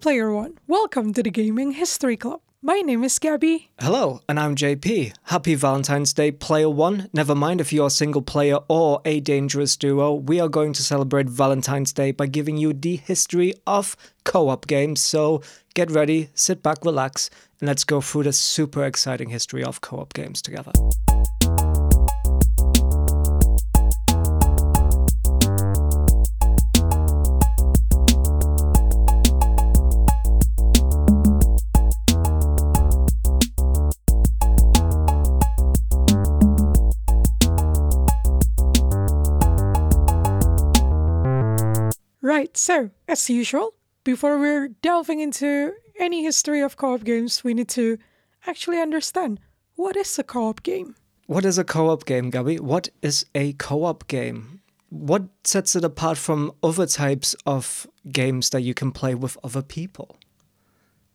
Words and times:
Player 0.00 0.30
One, 0.32 0.58
welcome 0.66 1.14
to 1.14 1.22
the 1.22 1.30
Gaming 1.30 1.72
History 1.72 2.16
Club. 2.16 2.40
My 2.62 2.80
name 2.80 3.02
is 3.02 3.18
Gabby. 3.18 3.70
Hello, 3.80 4.20
and 4.28 4.38
I'm 4.38 4.54
JP. 4.54 5.14
Happy 5.24 5.54
Valentine's 5.54 6.12
Day, 6.12 6.30
Player 6.32 6.68
One. 6.68 7.08
Never 7.12 7.34
mind 7.34 7.60
if 7.60 7.72
you're 7.72 7.86
a 7.86 7.90
single 7.90 8.20
player 8.20 8.58
or 8.68 9.00
a 9.04 9.20
dangerous 9.20 9.76
duo, 9.76 10.12
we 10.14 10.38
are 10.38 10.48
going 10.48 10.74
to 10.74 10.82
celebrate 10.82 11.28
Valentine's 11.28 11.92
Day 11.92 12.12
by 12.12 12.26
giving 12.26 12.56
you 12.56 12.72
the 12.72 12.96
history 12.96 13.54
of 13.66 13.96
co 14.24 14.48
op 14.50 14.66
games. 14.66 15.00
So 15.00 15.42
get 15.74 15.90
ready, 15.90 16.28
sit 16.34 16.62
back, 16.62 16.84
relax, 16.84 17.30
and 17.60 17.66
let's 17.66 17.84
go 17.84 18.00
through 18.00 18.24
the 18.24 18.32
super 18.32 18.84
exciting 18.84 19.30
history 19.30 19.64
of 19.64 19.80
co 19.80 19.98
op 19.98 20.12
games 20.12 20.42
together. 20.42 20.72
So 42.66 42.90
as 43.06 43.30
usual, 43.30 43.74
before 44.02 44.40
we're 44.40 44.66
delving 44.82 45.20
into 45.20 45.72
any 46.00 46.24
history 46.24 46.60
of 46.62 46.76
co 46.76 46.94
op 46.94 47.04
games, 47.04 47.44
we 47.44 47.54
need 47.54 47.68
to 47.68 47.96
actually 48.44 48.80
understand 48.80 49.38
what 49.76 49.94
is 49.94 50.18
a 50.18 50.24
co 50.24 50.48
op 50.48 50.64
game? 50.64 50.96
What 51.28 51.44
is 51.44 51.58
a 51.58 51.64
co 51.64 51.90
op 51.90 52.04
game, 52.06 52.28
Gabby? 52.28 52.58
What 52.58 52.88
is 53.02 53.24
a 53.36 53.52
co 53.52 53.84
op 53.84 54.08
game? 54.08 54.62
What 54.88 55.22
sets 55.44 55.76
it 55.76 55.84
apart 55.84 56.18
from 56.18 56.50
other 56.60 56.86
types 56.86 57.36
of 57.46 57.86
games 58.10 58.50
that 58.50 58.62
you 58.62 58.74
can 58.74 58.90
play 58.90 59.14
with 59.14 59.38
other 59.44 59.62
people? 59.62 60.16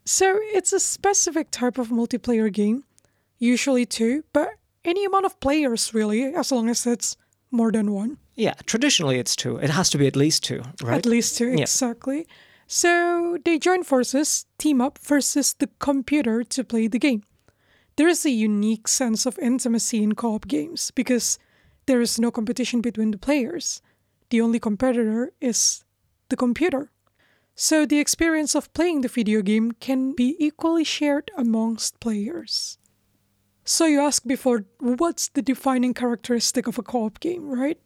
So 0.06 0.40
it's 0.54 0.72
a 0.72 0.80
specific 0.80 1.52
type 1.52 1.78
of 1.78 1.90
multiplayer 1.90 2.50
game, 2.50 2.86
usually 3.40 3.86
two, 3.86 4.24
but 4.32 4.52
any 4.86 5.04
amount 5.04 5.26
of 5.26 5.38
players 5.42 5.94
really, 5.94 6.34
as 6.34 6.54
long 6.54 6.70
as 6.70 6.88
it's 6.88 7.18
more 7.52 7.72
than 7.72 7.92
one. 7.92 8.18
Yeah, 8.36 8.54
traditionally 8.66 9.20
it's 9.20 9.36
two. 9.36 9.58
It 9.58 9.70
has 9.70 9.90
to 9.92 9.98
be 9.98 10.08
at 10.08 10.16
least 10.16 10.44
two, 10.44 10.62
right? 10.82 10.98
At 10.98 11.06
least 11.06 11.38
two, 11.38 11.50
Yeah. 11.50 11.62
exactly. 11.62 12.26
So 12.68 13.38
they 13.44 13.60
join 13.60 13.84
forces, 13.84 14.46
team 14.58 14.80
up 14.82 14.98
versus 15.00 15.54
the 15.54 15.68
computer 15.80 16.44
to 16.44 16.64
play 16.64 16.88
the 16.88 17.00
game. 17.00 17.24
There 17.98 18.08
is 18.08 18.26
a 18.26 18.30
unique 18.32 18.88
sense 18.88 19.26
of 19.26 19.38
intimacy 19.40 20.02
in 20.02 20.16
co 20.16 20.36
op 20.36 20.48
games 20.48 20.92
because 20.92 21.38
there 21.86 22.02
is 22.02 22.18
no 22.20 22.32
competition 22.32 22.82
between 22.82 23.12
the 23.12 23.18
players. 23.18 23.82
The 24.30 24.40
only 24.42 24.60
competitor 24.60 25.34
is 25.42 25.84
the 26.30 26.38
computer. 26.38 26.90
So 27.56 27.86
the 27.86 28.00
experience 28.00 28.56
of 28.56 28.74
playing 28.74 29.02
the 29.02 29.10
video 29.10 29.42
game 29.42 29.74
can 29.74 30.14
be 30.16 30.36
equally 30.40 30.86
shared 30.86 31.30
amongst 31.38 32.00
players. 32.00 32.78
So 33.64 33.86
you 33.86 34.02
asked 34.02 34.28
before, 34.28 34.66
what's 34.80 35.30
the 35.30 35.42
defining 35.42 35.94
characteristic 35.94 36.68
of 36.68 36.78
a 36.78 36.84
co-op 36.84 37.20
game, 37.20 37.50
right? 37.50 37.80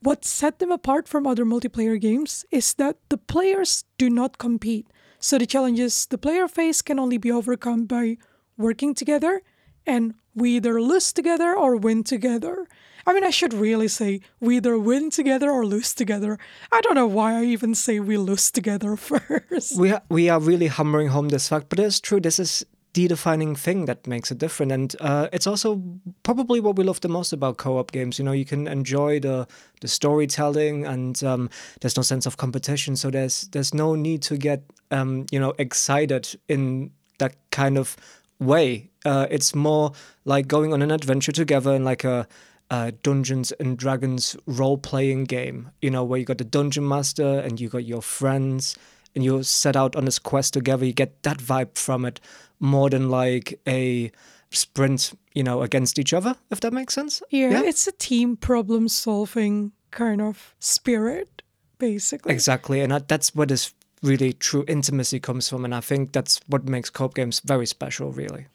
What 0.00 0.24
set 0.24 0.58
them 0.58 0.70
apart 0.70 1.08
from 1.08 1.26
other 1.26 1.44
multiplayer 1.44 2.00
games 2.00 2.44
is 2.50 2.74
that 2.74 2.96
the 3.08 3.18
players 3.18 3.84
do 3.98 4.08
not 4.08 4.38
compete. 4.38 4.86
So 5.18 5.38
the 5.38 5.46
challenges 5.46 6.06
the 6.06 6.18
player 6.18 6.46
face 6.46 6.82
can 6.82 6.98
only 6.98 7.18
be 7.18 7.32
overcome 7.32 7.86
by 7.86 8.18
working 8.56 8.94
together 8.94 9.42
and 9.86 10.14
we 10.34 10.56
either 10.56 10.80
lose 10.80 11.12
together 11.12 11.56
or 11.56 11.76
win 11.76 12.04
together. 12.04 12.66
I 13.06 13.12
mean, 13.12 13.24
I 13.24 13.30
should 13.30 13.54
really 13.54 13.88
say 13.88 14.20
we 14.40 14.56
either 14.56 14.78
win 14.78 15.10
together 15.10 15.50
or 15.50 15.64
lose 15.64 15.94
together. 15.94 16.38
I 16.72 16.80
don't 16.80 16.94
know 16.94 17.06
why 17.06 17.38
I 17.38 17.44
even 17.44 17.74
say 17.74 18.00
we 18.00 18.18
lose 18.18 18.50
together 18.50 18.96
first. 19.10 19.78
We 19.78 19.92
are, 19.92 20.02
we 20.08 20.28
are 20.28 20.40
really 20.40 20.66
hammering 20.66 21.08
home 21.08 21.28
this 21.28 21.48
fact, 21.48 21.68
but 21.68 21.78
it's 21.78 22.00
true. 22.00 22.20
This 22.20 22.38
is 22.38 22.66
the 22.96 23.06
defining 23.06 23.54
thing 23.54 23.84
that 23.84 24.06
makes 24.06 24.30
it 24.30 24.38
different, 24.38 24.72
and 24.72 24.96
uh, 25.00 25.28
it's 25.30 25.46
also 25.46 25.82
probably 26.22 26.60
what 26.60 26.76
we 26.76 26.84
love 26.84 26.98
the 27.02 27.08
most 27.08 27.30
about 27.30 27.58
co-op 27.58 27.92
games. 27.92 28.18
You 28.18 28.24
know, 28.24 28.32
you 28.32 28.46
can 28.46 28.66
enjoy 28.66 29.20
the 29.20 29.46
the 29.82 29.88
storytelling, 29.88 30.86
and 30.86 31.22
um, 31.22 31.50
there's 31.80 31.96
no 31.96 32.02
sense 32.02 32.24
of 32.24 32.38
competition, 32.38 32.96
so 32.96 33.10
there's 33.10 33.48
there's 33.48 33.74
no 33.74 33.94
need 33.94 34.22
to 34.22 34.38
get 34.38 34.62
um, 34.90 35.26
you 35.30 35.38
know 35.38 35.52
excited 35.58 36.40
in 36.48 36.90
that 37.18 37.34
kind 37.50 37.76
of 37.76 37.96
way. 38.38 38.88
Uh, 39.04 39.26
it's 39.30 39.54
more 39.54 39.92
like 40.24 40.48
going 40.48 40.72
on 40.72 40.80
an 40.80 40.90
adventure 40.90 41.32
together 41.32 41.74
in 41.74 41.84
like 41.84 42.02
a 42.02 42.26
uh, 42.70 42.92
Dungeons 43.02 43.52
and 43.60 43.76
Dragons 43.76 44.36
role 44.46 44.78
playing 44.78 45.24
game, 45.24 45.70
you 45.82 45.90
know, 45.90 46.02
where 46.02 46.18
you 46.18 46.24
got 46.24 46.38
the 46.38 46.44
dungeon 46.44 46.88
master 46.88 47.40
and 47.40 47.60
you 47.60 47.68
got 47.68 47.84
your 47.84 48.02
friends 48.02 48.74
and 49.16 49.24
you 49.24 49.42
set 49.42 49.74
out 49.74 49.96
on 49.96 50.04
this 50.04 50.20
quest 50.20 50.52
together. 50.52 50.84
You 50.84 50.92
get 50.92 51.22
that 51.24 51.38
vibe 51.38 51.76
from 51.76 52.04
it 52.04 52.20
more 52.60 52.88
than 52.90 53.10
like 53.10 53.58
a 53.66 54.12
sprint, 54.50 55.18
you 55.34 55.42
know, 55.42 55.62
against 55.62 55.98
each 55.98 56.12
other, 56.12 56.36
if 56.50 56.60
that 56.60 56.72
makes 56.72 56.94
sense. 56.94 57.22
Yeah, 57.30 57.62
it's 57.62 57.86
a 57.86 57.92
team 57.92 58.36
problem 58.36 58.88
solving 58.88 59.72
kind 59.90 60.20
of 60.20 60.54
spirit, 60.60 61.42
basically. 61.78 62.32
Exactly. 62.32 62.80
And 62.80 62.92
that, 62.92 63.08
that's 63.08 63.34
where 63.34 63.46
this 63.46 63.72
really 64.02 64.34
true 64.34 64.64
intimacy 64.68 65.18
comes 65.18 65.48
from. 65.48 65.64
And 65.64 65.74
I 65.74 65.80
think 65.80 66.12
that's 66.12 66.40
what 66.46 66.68
makes 66.68 66.90
co 66.90 67.06
op 67.06 67.14
games 67.14 67.40
very 67.40 67.66
special, 67.66 68.12
really. 68.12 68.46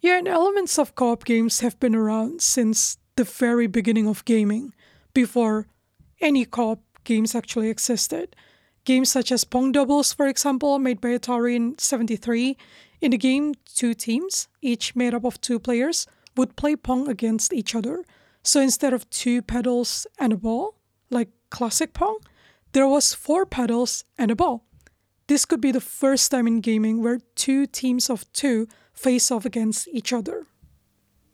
Yeah, 0.00 0.18
and 0.18 0.28
elements 0.28 0.78
of 0.78 0.94
co 0.94 1.12
op 1.12 1.24
games 1.24 1.60
have 1.60 1.78
been 1.80 1.94
around 1.94 2.42
since 2.42 2.98
the 3.16 3.24
very 3.24 3.66
beginning 3.66 4.06
of 4.06 4.24
gaming, 4.24 4.74
before 5.14 5.66
any 6.20 6.44
co 6.44 6.72
op 6.72 6.82
games 7.04 7.34
actually 7.34 7.68
existed. 7.68 8.36
Games 8.88 9.10
such 9.10 9.30
as 9.30 9.44
Pong 9.44 9.70
Doubles, 9.70 10.14
for 10.14 10.26
example, 10.26 10.78
made 10.78 10.98
by 10.98 11.08
Atari 11.08 11.54
in 11.54 11.76
73. 11.76 12.56
In 13.02 13.10
the 13.10 13.18
game, 13.18 13.52
two 13.66 13.92
teams, 13.92 14.48
each 14.62 14.96
made 14.96 15.12
up 15.12 15.24
of 15.24 15.38
two 15.42 15.58
players, 15.58 16.06
would 16.38 16.56
play 16.56 16.74
Pong 16.74 17.06
against 17.06 17.52
each 17.52 17.74
other. 17.74 18.02
So 18.42 18.62
instead 18.62 18.94
of 18.94 19.10
two 19.10 19.42
pedals 19.42 20.06
and 20.18 20.32
a 20.32 20.38
ball, 20.38 20.76
like 21.10 21.28
classic 21.50 21.92
Pong, 21.92 22.16
there 22.72 22.88
was 22.88 23.12
four 23.12 23.44
pedals 23.44 24.04
and 24.16 24.30
a 24.30 24.34
ball. 24.34 24.64
This 25.26 25.44
could 25.44 25.60
be 25.60 25.70
the 25.70 25.82
first 25.82 26.30
time 26.30 26.46
in 26.46 26.62
gaming 26.62 27.02
where 27.02 27.20
two 27.34 27.66
teams 27.66 28.08
of 28.08 28.24
two 28.32 28.68
face 28.94 29.30
off 29.30 29.44
against 29.44 29.86
each 29.88 30.14
other. 30.14 30.46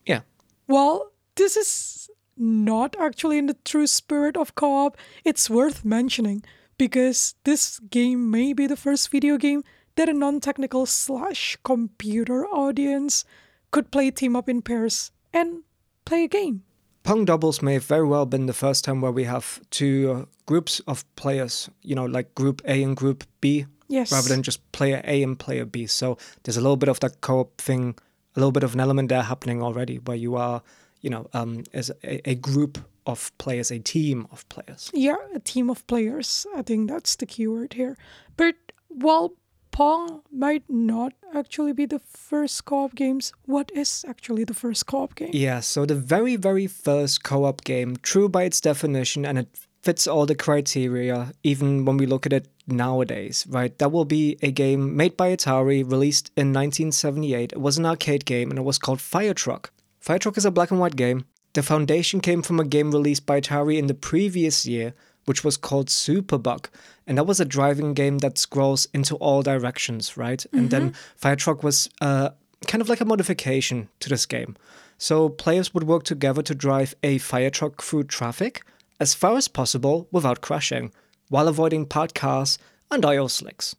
Yeah. 0.04 0.22
Well, 0.66 1.12
this 1.37 1.56
is 1.56 2.10
not 2.37 2.97
actually 2.98 3.38
in 3.38 3.47
the 3.47 3.56
true 3.64 3.87
spirit 3.87 4.37
of 4.37 4.56
co 4.56 4.87
op. 4.87 4.97
It's 5.25 5.48
worth 5.48 5.84
mentioning 5.84 6.43
because 6.88 7.34
this 7.44 7.78
game 7.90 8.30
may 8.30 8.52
be 8.52 8.66
the 8.66 8.76
first 8.76 9.10
video 9.10 9.38
game 9.38 9.62
that 9.96 10.08
a 10.08 10.12
non 10.12 10.38
technical 10.40 10.84
slash 10.86 11.56
computer 11.64 12.44
audience 12.46 13.24
could 13.70 13.90
play 13.90 14.10
team 14.10 14.36
up 14.36 14.48
in 14.48 14.60
pairs 14.60 15.10
and 15.32 15.62
play 16.04 16.24
a 16.24 16.28
game. 16.28 16.62
Pong 17.02 17.24
doubles 17.24 17.62
may 17.62 17.74
have 17.74 17.84
very 17.88 18.06
well 18.06 18.26
been 18.26 18.46
the 18.46 18.52
first 18.66 18.84
time 18.84 19.00
where 19.00 19.12
we 19.12 19.24
have 19.24 19.60
two 19.70 19.96
uh, 20.12 20.24
groups 20.46 20.80
of 20.86 21.04
players, 21.16 21.70
you 21.82 21.94
know, 21.94 22.04
like 22.04 22.34
group 22.34 22.60
A 22.66 22.82
and 22.82 22.96
group 22.96 23.24
B, 23.40 23.66
Yes. 23.88 24.12
rather 24.12 24.28
than 24.28 24.42
just 24.42 24.60
player 24.72 25.00
A 25.04 25.22
and 25.22 25.38
player 25.38 25.64
B. 25.64 25.86
So 25.86 26.18
there's 26.42 26.56
a 26.58 26.60
little 26.60 26.76
bit 26.76 26.88
of 26.90 27.00
that 27.00 27.20
co-op 27.22 27.56
thing, 27.60 27.94
a 28.36 28.40
little 28.40 28.52
bit 28.52 28.62
of 28.62 28.74
an 28.74 28.80
element 28.80 29.08
there 29.08 29.22
happening 29.22 29.62
already, 29.62 29.96
where 30.04 30.16
you 30.16 30.36
are, 30.36 30.62
you 31.04 31.10
know, 31.10 31.28
um, 31.34 31.65
as 31.75 31.91
a, 32.03 32.31
a 32.31 32.34
group 32.34 32.78
of 33.06 33.31
players, 33.37 33.70
a 33.70 33.78
team 33.78 34.26
of 34.32 34.48
players. 34.48 34.91
Yeah, 34.94 35.20
a 35.34 35.38
team 35.38 35.69
of 35.69 35.87
players. 35.87 36.47
I 36.56 36.62
think 36.62 36.88
that's 36.88 37.15
the 37.16 37.26
keyword 37.26 37.75
here. 37.75 37.98
But 38.38 38.54
while 38.88 39.34
Pong 39.70 40.22
might 40.32 40.64
not 40.70 41.12
actually 41.34 41.75
be 41.75 41.84
the 41.84 41.98
first 41.98 42.64
co 42.64 42.84
op 42.84 42.94
games, 42.94 43.34
what 43.44 43.70
is 43.75 44.06
actually 44.09 44.44
the 44.44 44.54
first 44.54 44.87
co 44.87 45.03
op 45.03 45.14
game? 45.14 45.31
Yeah, 45.34 45.60
so 45.60 45.84
the 45.84 45.94
very, 45.94 46.37
very 46.37 46.66
first 46.66 47.22
co 47.22 47.44
op 47.44 47.64
game, 47.64 47.97
true 47.98 48.31
by 48.31 48.44
its 48.44 48.62
definition, 48.62 49.26
and 49.26 49.38
it 49.38 49.48
fits 49.82 50.06
all 50.06 50.25
the 50.25 50.34
criteria, 50.34 51.32
even 51.43 51.84
when 51.84 51.98
we 51.98 52.06
look 52.06 52.25
at 52.25 52.32
it 52.32 52.48
nowadays, 52.66 53.47
right? 53.50 53.78
That 53.78 53.93
will 53.93 54.06
be 54.06 54.38
a 54.41 54.50
game 54.50 54.97
made 54.97 55.19
by 55.19 55.37
Atari, 55.37 55.84
released 55.84 56.31
in 56.34 56.55
1978. 56.55 57.52
It 57.52 57.61
was 57.61 57.76
an 57.76 57.84
arcade 57.84 58.25
game 58.25 58.49
and 58.49 58.58
it 58.58 58.62
was 58.62 58.78
called 58.78 59.02
Fire 59.02 59.34
Truck. 59.34 59.70
Fire 60.04 60.18
Truck 60.18 60.36
is 60.36 60.44
a 60.44 60.50
black 60.50 60.70
and 60.70 60.78
white 60.78 60.96
game. 60.96 61.24
The 61.54 61.62
foundation 61.62 62.20
came 62.20 62.42
from 62.42 62.60
a 62.60 62.64
game 62.66 62.90
released 62.90 63.24
by 63.24 63.40
Atari 63.40 63.78
in 63.78 63.86
the 63.86 63.94
previous 63.94 64.66
year, 64.66 64.92
which 65.24 65.42
was 65.42 65.56
called 65.56 65.88
Superbug. 65.88 66.66
And 67.06 67.16
that 67.16 67.24
was 67.24 67.40
a 67.40 67.46
driving 67.46 67.94
game 67.94 68.18
that 68.18 68.36
scrolls 68.36 68.86
into 68.92 69.16
all 69.16 69.40
directions, 69.40 70.14
right? 70.18 70.44
And 70.52 70.68
then 70.68 70.92
Fire 71.16 71.36
Truck 71.36 71.62
was 71.62 71.88
uh, 72.02 72.28
kind 72.66 72.82
of 72.82 72.90
like 72.90 73.00
a 73.00 73.06
modification 73.06 73.88
to 74.00 74.10
this 74.10 74.26
game. 74.26 74.58
So 74.98 75.30
players 75.30 75.72
would 75.72 75.84
work 75.84 76.02
together 76.02 76.42
to 76.42 76.54
drive 76.54 76.94
a 77.02 77.16
fire 77.16 77.48
truck 77.48 77.80
through 77.80 78.04
traffic 78.04 78.62
as 79.00 79.14
far 79.14 79.38
as 79.38 79.48
possible 79.48 80.06
without 80.12 80.42
crashing, 80.42 80.92
while 81.30 81.48
avoiding 81.48 81.86
parked 81.86 82.14
cars 82.14 82.58
and 82.90 83.06
oil 83.06 83.30
slicks. 83.30 83.74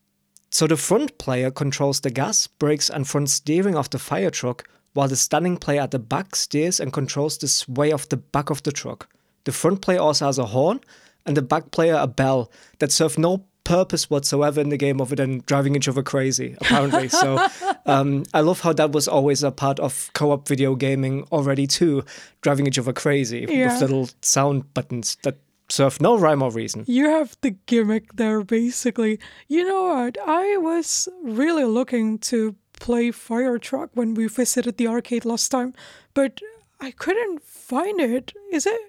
So 0.50 0.66
the 0.66 0.76
front 0.76 1.20
player 1.20 1.52
controls 1.52 2.00
the 2.00 2.10
gas, 2.10 2.48
brakes, 2.48 2.90
and 2.90 3.08
front 3.08 3.30
steering 3.30 3.76
of 3.76 3.92
the 3.92 4.00
fire 4.00 4.32
truck, 4.32 4.68
while 4.96 5.08
the 5.08 5.16
stunning 5.16 5.58
player 5.58 5.82
at 5.82 5.92
the 5.92 6.00
back 6.00 6.36
steers 6.36 6.80
and 6.80 6.92
controls 6.92 7.38
the 7.38 7.48
sway 7.48 7.92
of 7.92 8.10
the 8.10 8.18
back 8.18 8.50
of 8.50 8.64
the 8.64 8.72
truck. 8.72 9.08
The 9.44 9.52
front 9.52 9.82
player 9.82 10.00
also 10.00 10.26
has 10.26 10.40
a 10.40 10.46
horn, 10.48 10.80
and 11.26 11.38
the 11.38 11.42
back 11.44 11.70
player 11.72 11.96
a 12.02 12.08
bell 12.08 12.52
that 12.80 12.92
serve 12.92 13.18
no 13.20 13.46
purpose 13.64 14.10
whatsoever 14.12 14.62
in 14.62 14.70
the 14.70 14.78
game 14.78 15.02
other 15.02 15.16
than 15.16 15.42
driving 15.48 15.76
each 15.76 15.88
other 15.88 16.04
crazy, 16.04 16.56
apparently. 16.62 17.10
so 17.10 17.46
um, 17.86 18.24
I 18.34 18.42
love 18.42 18.62
how 18.62 18.74
that 18.74 18.92
was 18.92 19.08
always 19.08 19.44
a 19.44 19.52
part 19.52 19.80
of 19.80 20.10
co-op 20.14 20.48
video 20.48 20.76
gaming 20.76 21.26
already 21.32 21.68
too, 21.68 22.04
driving 22.42 22.68
each 22.68 22.80
other 22.80 22.94
crazy 22.94 23.46
Yeah. 23.50 23.74
with 23.74 23.82
little 23.82 24.10
sound 24.22 24.72
buttons 24.74 25.18
that 25.24 25.38
serve 25.68 26.00
no 26.00 26.16
rhyme 26.16 26.44
or 26.44 26.52
reason. 26.52 26.86
You 26.88 27.10
have 27.10 27.36
the 27.42 27.52
gimmick 27.66 28.14
there, 28.18 28.44
basically. 28.44 29.20
You 29.48 29.68
know 29.68 29.84
what? 29.96 30.16
I 30.28 30.58
was 30.58 31.10
really 31.24 31.66
looking 31.66 32.20
to 32.30 32.56
play 32.80 33.12
Fire 33.12 33.58
Truck 33.58 33.90
when 33.94 34.14
we 34.14 34.28
visited 34.28 34.78
the 34.78 34.88
arcade 34.88 35.26
last 35.26 35.50
time, 35.50 35.74
but 36.14 36.42
I 36.80 36.92
couldn't 36.92 37.42
find 37.44 38.00
it. 38.00 38.34
Is 38.52 38.66
it 38.66 38.80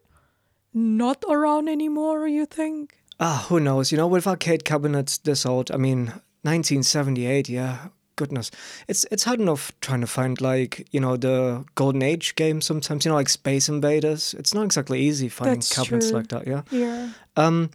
not 0.74 1.24
around 1.28 1.68
anymore, 1.68 2.26
you 2.26 2.46
think? 2.46 2.98
Ah, 3.18 3.46
who 3.48 3.60
knows? 3.60 3.90
You 3.92 3.98
know, 3.98 4.06
with 4.06 4.26
arcade 4.26 4.64
cabinets 4.64 5.18
this 5.18 5.46
old, 5.46 5.70
I 5.70 5.76
mean, 5.76 6.06
1978, 6.42 7.48
yeah. 7.48 7.88
Goodness, 8.16 8.50
it's 8.88 9.04
it's 9.10 9.24
hard 9.24 9.40
enough 9.40 9.72
trying 9.82 10.00
to 10.00 10.06
find 10.06 10.40
like 10.40 10.88
you 10.90 11.00
know 11.00 11.18
the 11.18 11.66
golden 11.74 12.00
age 12.00 12.34
games 12.34 12.64
sometimes. 12.64 13.04
You 13.04 13.10
know, 13.10 13.14
like 13.16 13.28
Space 13.28 13.68
Invaders. 13.68 14.34
It's 14.38 14.54
not 14.54 14.64
exactly 14.64 15.00
easy 15.00 15.28
finding 15.28 15.56
That's 15.56 15.74
cabinets 15.74 16.08
true. 16.08 16.16
like 16.20 16.28
that. 16.28 16.46
Yeah. 16.46 16.62
Yeah. 16.70 17.10
Um, 17.36 17.70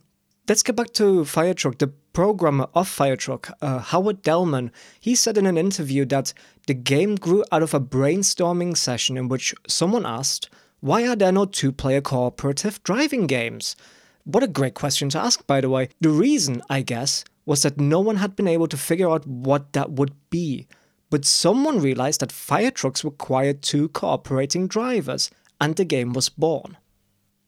let's 0.49 0.63
get 0.63 0.75
back 0.75 0.93
to 0.93 1.25
Fire 1.25 1.53
Truck. 1.53 1.77
The 1.77 1.93
programmer 2.13 2.67
of 2.73 2.89
Firetruck, 2.89 3.51
uh, 3.61 3.79
Howard 3.79 4.21
Delman, 4.21 4.71
he 4.99 5.15
said 5.15 5.37
in 5.37 5.45
an 5.45 5.57
interview 5.57 6.05
that 6.05 6.33
the 6.67 6.73
game 6.73 7.15
grew 7.15 7.43
out 7.51 7.63
of 7.63 7.73
a 7.73 7.79
brainstorming 7.79 8.75
session 8.77 9.17
in 9.17 9.27
which 9.27 9.53
someone 9.67 10.05
asked, 10.05 10.49
"Why 10.79 11.07
are 11.07 11.15
there 11.15 11.31
no 11.31 11.45
two-player 11.45 12.01
cooperative 12.01 12.83
driving 12.83 13.27
games?" 13.27 13.75
What 14.23 14.43
a 14.43 14.47
great 14.47 14.75
question 14.75 15.09
to 15.09 15.19
ask, 15.19 15.45
by 15.47 15.61
the 15.61 15.69
way. 15.69 15.89
The 15.99 16.09
reason, 16.09 16.61
I 16.69 16.81
guess, 16.81 17.23
was 17.45 17.63
that 17.63 17.79
no 17.79 17.99
one 17.99 18.17
had 18.17 18.35
been 18.35 18.47
able 18.47 18.67
to 18.67 18.77
figure 18.77 19.09
out 19.09 19.25
what 19.25 19.73
that 19.73 19.91
would 19.91 20.13
be. 20.29 20.67
But 21.09 21.25
someone 21.25 21.81
realized 21.81 22.19
that 22.21 22.31
fire 22.31 22.71
trucks 22.71 23.03
required 23.03 23.61
two 23.61 23.89
cooperating 23.89 24.67
drivers, 24.67 25.31
and 25.59 25.75
the 25.75 25.85
game 25.85 26.13
was 26.13 26.29
born. 26.29 26.77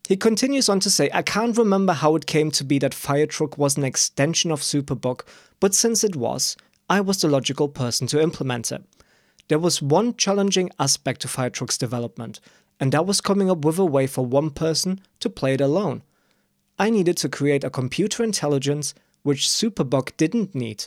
He 0.08 0.18
continues 0.18 0.68
on 0.68 0.82
to 0.82 0.90
say, 0.90 1.10
I 1.14 1.22
can't 1.22 1.58
remember 1.58 1.94
how 1.94 2.16
it 2.16 2.26
came 2.26 2.52
to 2.52 2.66
be 2.66 2.78
that 2.80 2.94
Fire 2.94 3.26
Truck 3.26 3.58
was 3.58 3.78
an 3.78 3.86
extension 3.86 4.52
of 4.52 4.60
Superbug, 4.60 5.22
but 5.62 5.74
since 5.74 6.04
it 6.04 6.16
was, 6.16 6.58
I 6.90 7.00
was 7.00 7.22
the 7.22 7.30
logical 7.30 7.70
person 7.70 8.08
to 8.08 8.22
implement 8.22 8.72
it. 8.72 8.84
There 9.48 9.60
was 9.60 9.82
one 9.82 10.16
challenging 10.18 10.70
aspect 10.78 11.22
to 11.22 11.30
Fire 11.30 11.50
Truck's 11.50 11.78
development, 11.78 12.42
and 12.82 12.92
that 12.92 13.06
was 13.06 13.22
coming 13.22 13.50
up 13.50 13.64
with 13.64 13.80
a 13.80 13.86
way 13.86 14.06
for 14.08 14.26
one 14.26 14.50
person 14.50 15.00
to 15.22 15.30
play 15.30 15.54
it 15.54 15.62
alone. 15.62 16.04
I 16.78 16.90
needed 16.90 17.16
to 17.18 17.30
create 17.30 17.64
a 17.64 17.70
computer 17.70 18.24
intelligence 18.24 18.94
which 19.22 19.48
Superbug 19.48 20.18
didn't 20.18 20.54
need, 20.54 20.86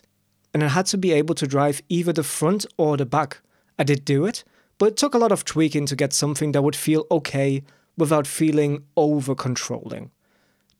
and 0.53 0.62
I 0.62 0.69
had 0.69 0.85
to 0.87 0.99
be 0.99 1.12
able 1.12 1.35
to 1.37 1.47
drive 1.47 1.81
either 1.89 2.12
the 2.12 2.23
front 2.23 2.67
or 2.77 2.99
the 2.99 3.07
back. 3.07 3.39
I 3.79 3.85
did 3.85 4.05
do 4.05 4.27
it, 4.27 4.45
but 4.77 4.89
it 4.89 4.97
took 4.99 5.15
a 5.15 5.19
lot 5.19 5.33
of 5.33 5.47
tweaking 5.47 5.87
to 5.87 5.97
get 5.97 6.12
something 6.12 6.53
that 6.53 6.62
would 6.62 6.77
feel 6.77 7.07
okay 7.11 7.62
without 7.97 8.27
feeling 8.27 8.85
over 8.97 9.35
controlling. 9.35 10.11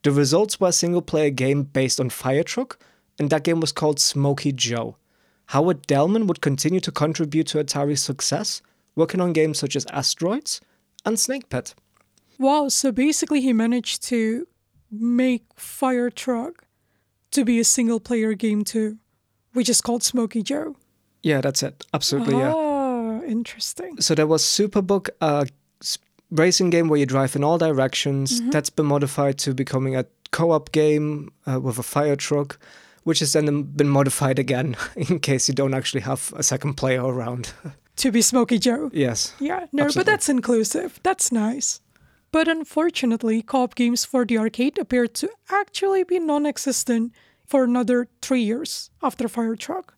The 0.03 0.11
results 0.13 0.61
were 0.61 0.69
a 0.69 0.73
single 0.73 1.03
player 1.03 1.31
game 1.31 1.65
based 1.65 1.99
on 2.01 2.11
Firetruck, 2.11 2.77
and 3.19 3.31
that 3.31 3.43
game 3.45 3.61
was 3.61 3.73
called 3.73 3.99
Smokey 3.99 4.53
Joe. 4.53 4.97
Howard 5.47 5.87
Delman 5.87 6.27
would 6.27 6.41
continue 6.41 6.81
to 6.81 6.93
contribute 6.93 7.47
to 7.49 7.59
Atari's 7.59 8.03
success, 8.03 8.63
working 8.95 9.21
on 9.21 9.33
games 9.33 9.59
such 9.59 9.77
as 9.77 9.87
Asteroids 9.93 10.61
and 11.05 11.19
Snake 11.19 11.49
Pit. 11.49 11.75
Wow, 12.39 12.69
so 12.69 12.93
basically 12.93 13.41
he 13.41 13.53
managed 13.53 14.03
to 14.09 14.47
make 14.91 15.45
Firetruck 15.57 16.57
to 17.31 17.45
be 17.45 17.59
a 17.61 17.65
single 17.65 18.01
player 18.01 18.35
game 18.35 18.65
too, 18.65 18.99
which 19.53 19.69
is 19.69 19.81
called 19.81 20.03
Smokey 20.03 20.43
Joe. 20.43 20.77
Yeah, 21.23 21.41
that's 21.41 21.63
it. 21.63 21.85
Absolutely, 21.95 22.37
yeah. 22.37 22.53
Ah, 22.55 23.21
interesting. 23.23 24.01
So 24.01 24.15
there 24.15 24.27
was 24.27 24.43
Superbug, 24.45 25.09
a 25.21 25.47
s- 25.47 25.51
racing 26.31 26.70
game 26.70 26.88
where 26.88 26.99
you 26.99 27.06
drive 27.06 27.37
in 27.37 27.44
all 27.44 27.58
directions. 27.58 28.40
That's 28.50 28.70
been 28.70 28.87
modified 28.87 29.38
to 29.38 29.55
becoming 29.55 29.96
a 29.96 30.05
co-op 30.32 30.73
game 30.73 31.32
uh, 31.46 31.61
with 31.61 31.78
a 31.78 31.82
fire 31.82 32.17
truck, 32.17 32.58
which 33.05 33.20
has 33.20 33.32
then 33.32 33.62
been 33.62 33.88
modified 33.88 34.38
again 34.38 34.76
in 34.96 35.20
case 35.20 35.49
you 35.49 35.55
don't 35.55 35.75
actually 35.75 36.02
have 36.02 36.32
a 36.37 36.43
second 36.43 36.75
player 36.75 37.05
around. 37.05 37.52
To 38.00 38.12
be 38.12 38.20
Smokey 38.20 38.58
Joe. 38.58 38.90
yes. 38.93 39.32
Yeah, 39.40 39.69
no, 39.73 39.88
but 39.94 40.05
that's 40.05 40.28
inclusive. 40.28 41.00
That's 41.02 41.32
nice. 41.32 41.81
But 42.31 42.46
unfortunately, 42.46 43.40
co 43.40 43.62
op 43.62 43.75
games 43.75 44.05
for 44.05 44.26
the 44.26 44.37
arcade 44.37 44.76
appear 44.79 45.06
to 45.06 45.31
actually 45.50 46.05
be 46.05 46.19
non 46.19 46.44
existent 46.44 47.12
for 47.46 47.64
another 47.64 48.08
three 48.20 48.43
years 48.43 48.90
after 49.02 49.29
Fire 49.29 49.56
Truck. 49.56 49.94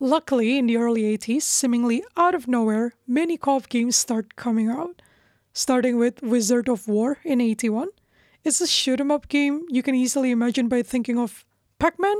Luckily, 0.00 0.58
in 0.58 0.66
the 0.66 0.76
early 0.76 1.02
80s, 1.16 1.42
seemingly 1.42 2.02
out 2.16 2.34
of 2.34 2.48
nowhere, 2.48 2.94
many 3.06 3.36
co 3.36 3.56
op 3.56 3.68
games 3.68 3.94
start 3.94 4.34
coming 4.34 4.68
out. 4.68 5.00
Starting 5.52 5.98
with 5.98 6.22
Wizard 6.22 6.68
of 6.68 6.86
Wor 6.86 7.18
in 7.24 7.40
81. 7.40 7.88
It's 8.44 8.60
a 8.60 8.66
shoot 8.66 9.00
'em 9.00 9.10
up 9.10 9.28
game 9.28 9.66
you 9.68 9.82
can 9.82 9.94
easily 9.94 10.30
imagine 10.30 10.68
by 10.68 10.82
thinking 10.82 11.18
of 11.18 11.44
Pac 11.78 11.98
Man, 11.98 12.16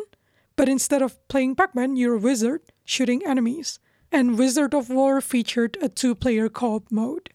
but 0.56 0.68
instead 0.68 1.00
of 1.00 1.16
playing 1.28 1.54
Pac 1.54 1.74
Man, 1.74 1.96
you're 1.96 2.16
a 2.16 2.18
wizard 2.18 2.62
shooting 2.84 3.24
enemies. 3.24 3.78
And 4.12 4.36
Wizard 4.36 4.74
of 4.74 4.90
Wor 4.90 5.20
featured 5.20 5.78
a 5.80 5.88
two 5.88 6.14
player 6.14 6.48
co 6.48 6.74
op 6.74 6.90
mode. 6.90 7.30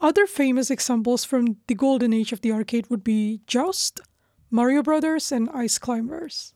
Other 0.00 0.26
famous 0.26 0.70
examples 0.70 1.24
from 1.24 1.56
the 1.66 1.74
golden 1.74 2.12
age 2.12 2.32
of 2.32 2.42
the 2.42 2.52
arcade 2.52 2.88
would 2.88 3.02
be 3.02 3.40
Joust, 3.46 4.00
Mario 4.50 4.82
Brothers, 4.82 5.32
and 5.32 5.50
Ice 5.50 5.78
Climbers. 5.78 6.54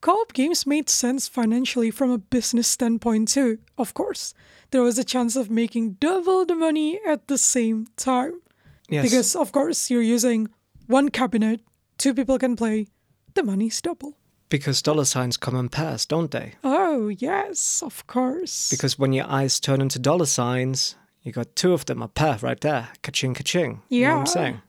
Co 0.00 0.12
op 0.12 0.32
games 0.32 0.66
made 0.66 0.88
sense 0.88 1.28
financially 1.28 1.90
from 1.90 2.10
a 2.10 2.18
business 2.18 2.66
standpoint, 2.66 3.28
too, 3.28 3.58
of 3.76 3.92
course. 3.92 4.32
There 4.70 4.82
was 4.82 4.98
a 4.98 5.04
chance 5.04 5.36
of 5.36 5.50
making 5.50 5.96
double 6.00 6.46
the 6.46 6.54
money 6.54 6.98
at 7.06 7.26
the 7.28 7.36
same 7.36 7.86
time. 7.96 8.40
Yes. 8.88 9.04
Because, 9.04 9.36
of 9.36 9.52
course, 9.52 9.90
you're 9.90 10.00
using 10.14 10.48
one 10.86 11.10
cabinet, 11.10 11.60
two 11.98 12.14
people 12.14 12.38
can 12.38 12.56
play, 12.56 12.86
the 13.34 13.42
money's 13.42 13.80
double. 13.82 14.16
Because 14.48 14.82
dollar 14.82 15.04
signs 15.04 15.36
come 15.36 15.54
in 15.54 15.68
pairs, 15.68 16.06
don't 16.06 16.30
they? 16.30 16.54
Oh, 16.64 17.08
yes, 17.08 17.82
of 17.82 18.06
course. 18.06 18.70
Because 18.70 18.98
when 18.98 19.12
your 19.12 19.26
eyes 19.28 19.60
turn 19.60 19.80
into 19.80 19.98
dollar 19.98 20.26
signs, 20.26 20.96
you 21.22 21.30
got 21.30 21.54
two 21.54 21.72
of 21.72 21.84
them, 21.84 22.02
a 22.02 22.08
pair 22.08 22.38
right 22.40 22.60
there. 22.60 22.88
Ka-ching, 23.02 23.34
ka-ching. 23.34 23.82
You 23.90 24.06
know 24.06 24.08
what 24.08 24.14
I'm 24.14 24.20
Yeah. 24.20 24.24
saying? 24.32 24.62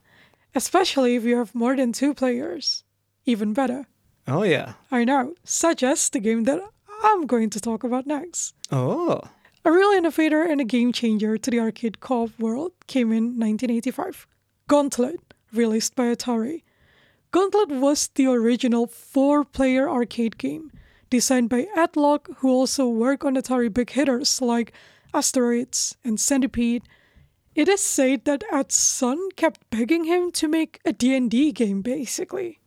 Especially 0.54 1.16
if 1.16 1.24
you 1.24 1.38
have 1.38 1.54
more 1.54 1.74
than 1.74 1.92
two 1.92 2.12
players. 2.14 2.84
Even 3.24 3.54
better. 3.54 3.86
Oh, 4.26 4.42
yeah. 4.42 4.74
I 4.90 5.04
know, 5.04 5.34
such 5.44 5.82
as 5.82 6.08
the 6.08 6.20
game 6.20 6.44
that 6.44 6.60
I'm 7.02 7.26
going 7.26 7.50
to 7.50 7.60
talk 7.60 7.82
about 7.84 8.06
next. 8.06 8.54
Oh. 8.70 9.20
A 9.64 9.72
real 9.72 9.90
innovator 9.90 10.42
and 10.42 10.60
a 10.60 10.64
game 10.64 10.92
changer 10.92 11.36
to 11.38 11.50
the 11.50 11.60
arcade 11.60 12.00
co 12.00 12.24
op 12.24 12.38
world 12.38 12.72
came 12.86 13.12
in 13.12 13.38
1985 13.38 14.26
Gauntlet, 14.68 15.20
released 15.52 15.94
by 15.94 16.04
Atari. 16.04 16.62
Gauntlet 17.30 17.68
was 17.70 18.08
the 18.14 18.26
original 18.26 18.86
four 18.86 19.44
player 19.44 19.88
arcade 19.88 20.38
game, 20.38 20.70
designed 21.10 21.48
by 21.48 21.66
Ed 21.76 21.92
Logg, 21.94 22.36
who 22.38 22.48
also 22.48 22.88
worked 22.88 23.24
on 23.24 23.36
Atari 23.36 23.72
big 23.72 23.90
hitters 23.90 24.40
like 24.40 24.72
Asteroids 25.14 25.96
and 26.04 26.18
Centipede. 26.18 26.82
It 27.54 27.68
is 27.68 27.82
said 27.82 28.24
that 28.24 28.44
Ed's 28.50 28.74
son 28.74 29.18
kept 29.36 29.68
begging 29.70 30.04
him 30.04 30.30
to 30.32 30.48
make 30.48 30.80
a 30.84 30.92
D&D 30.92 31.52
game, 31.52 31.82
basically. 31.82 32.61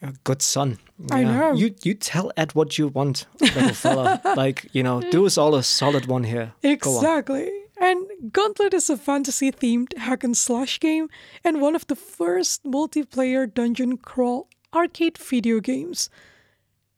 A 0.00 0.12
good 0.24 0.42
son. 0.42 0.78
I 1.10 1.24
know. 1.24 1.52
You 1.54 1.74
you 1.82 1.94
tell 1.94 2.30
Ed 2.36 2.54
what 2.54 2.78
you 2.78 2.88
want, 2.88 3.26
little 3.40 3.74
fella. 3.74 4.20
like, 4.36 4.66
you 4.72 4.82
know, 4.82 5.00
do 5.00 5.26
us 5.26 5.36
all 5.36 5.54
a 5.54 5.62
solid 5.62 6.06
one 6.06 6.24
here. 6.24 6.52
Exactly. 6.62 7.50
And 7.80 8.06
Gauntlet 8.32 8.74
is 8.74 8.90
a 8.90 8.96
fantasy 8.96 9.52
themed 9.52 9.96
hack 9.96 10.24
and 10.24 10.36
slash 10.36 10.80
game 10.80 11.08
and 11.44 11.60
one 11.60 11.76
of 11.76 11.86
the 11.86 11.96
first 11.96 12.64
multiplayer 12.64 13.52
dungeon 13.52 13.98
crawl 13.98 14.48
arcade 14.74 15.18
video 15.18 15.60
games. 15.60 16.10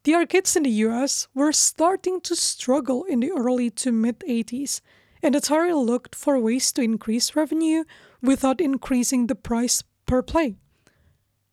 The 0.03 0.15
arcades 0.15 0.55
in 0.55 0.63
the 0.63 0.71
US 0.87 1.27
were 1.35 1.51
starting 1.51 2.21
to 2.21 2.35
struggle 2.35 3.03
in 3.03 3.19
the 3.19 3.31
early 3.31 3.69
to 3.81 3.91
mid 3.91 4.19
80s, 4.21 4.81
and 5.21 5.35
Atari 5.35 5.73
looked 5.75 6.15
for 6.15 6.39
ways 6.39 6.71
to 6.73 6.81
increase 6.81 7.35
revenue 7.35 7.83
without 8.21 8.59
increasing 8.59 9.27
the 9.27 9.35
price 9.35 9.83
per 10.07 10.23
play. 10.23 10.55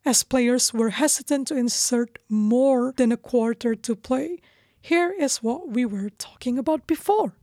As 0.04 0.22
players 0.22 0.72
were 0.72 0.90
hesitant 0.90 1.48
to 1.48 1.56
insert 1.56 2.18
more 2.28 2.92
than 2.96 3.12
a 3.12 3.16
quarter 3.16 3.74
to 3.74 3.96
play, 3.96 4.40
here 4.80 5.14
is 5.18 5.42
what 5.42 5.68
we 5.68 5.84
were 5.84 6.10
talking 6.10 6.58
about 6.58 6.86
before. 6.86 7.34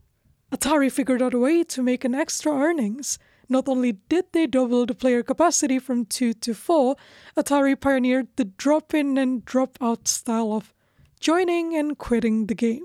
Atari 0.52 0.90
figured 0.90 1.22
out 1.22 1.34
a 1.34 1.38
way 1.38 1.64
to 1.64 1.82
make 1.82 2.04
an 2.04 2.14
extra 2.14 2.52
earnings. 2.52 3.18
Not 3.48 3.68
only 3.68 3.92
did 4.08 4.26
they 4.32 4.46
double 4.46 4.86
the 4.86 4.94
player 4.94 5.22
capacity 5.22 5.78
from 5.78 6.06
2 6.06 6.32
to 6.34 6.54
4, 6.54 6.96
Atari 7.36 7.80
pioneered 7.80 8.28
the 8.36 8.44
drop 8.44 8.94
in 8.94 9.18
and 9.18 9.44
drop 9.44 9.78
out 9.80 10.08
style 10.08 10.52
of 10.52 10.74
joining 11.20 11.76
and 11.76 11.98
quitting 11.98 12.46
the 12.46 12.54
game. 12.54 12.84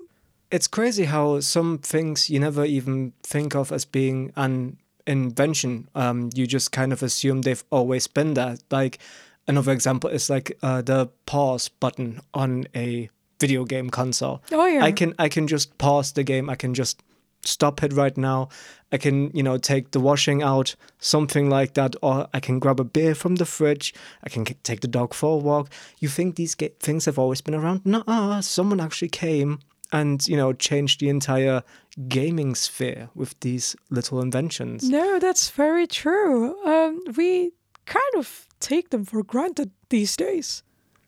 It's 0.51 0.67
crazy 0.67 1.05
how 1.05 1.39
some 1.39 1.77
things 1.77 2.29
you 2.29 2.39
never 2.39 2.65
even 2.65 3.13
think 3.23 3.55
of 3.55 3.71
as 3.71 3.85
being 3.85 4.33
an 4.35 4.77
invention. 5.07 5.87
Um, 5.95 6.29
you 6.35 6.45
just 6.45 6.71
kind 6.71 6.91
of 6.91 7.01
assume 7.01 7.41
they've 7.41 7.63
always 7.71 8.07
been 8.07 8.33
there. 8.33 8.57
Like, 8.69 8.99
Another 9.47 9.71
example 9.71 10.09
is 10.09 10.29
like 10.29 10.57
uh, 10.61 10.81
the 10.81 11.09
pause 11.25 11.67
button 11.67 12.21
on 12.33 12.65
a 12.75 13.09
video 13.39 13.65
game 13.65 13.89
console. 13.89 14.41
Oh 14.51 14.65
yeah. 14.65 14.83
I 14.83 14.91
can 14.91 15.13
I 15.19 15.29
can 15.29 15.47
just 15.47 15.77
pause 15.77 16.11
the 16.13 16.23
game. 16.23 16.49
I 16.49 16.55
can 16.55 16.73
just 16.73 17.01
stop 17.43 17.81
it 17.83 17.91
right 17.93 18.15
now. 18.17 18.49
I 18.91 18.97
can, 18.97 19.31
you 19.35 19.41
know, 19.41 19.57
take 19.57 19.91
the 19.91 19.99
washing 19.99 20.43
out, 20.43 20.75
something 20.99 21.49
like 21.49 21.73
that, 21.73 21.95
or 22.03 22.27
I 22.33 22.39
can 22.39 22.59
grab 22.59 22.79
a 22.79 22.83
beer 22.83 23.15
from 23.15 23.37
the 23.37 23.45
fridge. 23.45 23.93
I 24.23 24.29
can 24.29 24.45
k- 24.45 24.57
take 24.63 24.81
the 24.81 24.87
dog 24.87 25.13
for 25.15 25.35
a 25.35 25.37
walk. 25.37 25.71
You 25.99 26.07
think 26.09 26.35
these 26.35 26.53
ga- 26.55 26.75
things 26.79 27.05
have 27.05 27.17
always 27.17 27.41
been 27.41 27.55
around? 27.55 27.81
No, 27.85 28.03
someone 28.41 28.79
actually 28.79 29.09
came 29.09 29.59
and, 29.91 30.27
you 30.27 30.37
know, 30.37 30.53
changed 30.53 30.99
the 30.99 31.09
entire 31.09 31.63
gaming 32.07 32.53
sphere 32.53 33.09
with 33.15 33.39
these 33.39 33.75
little 33.89 34.21
inventions. 34.21 34.87
No, 34.87 35.17
that's 35.17 35.49
very 35.49 35.87
true. 35.87 36.61
Um, 36.63 37.01
we 37.17 37.51
kind 37.85 38.13
of 38.17 38.45
take 38.61 38.89
them 38.89 39.05
for 39.05 39.23
granted 39.23 39.71
these 39.89 40.15
days. 40.15 40.63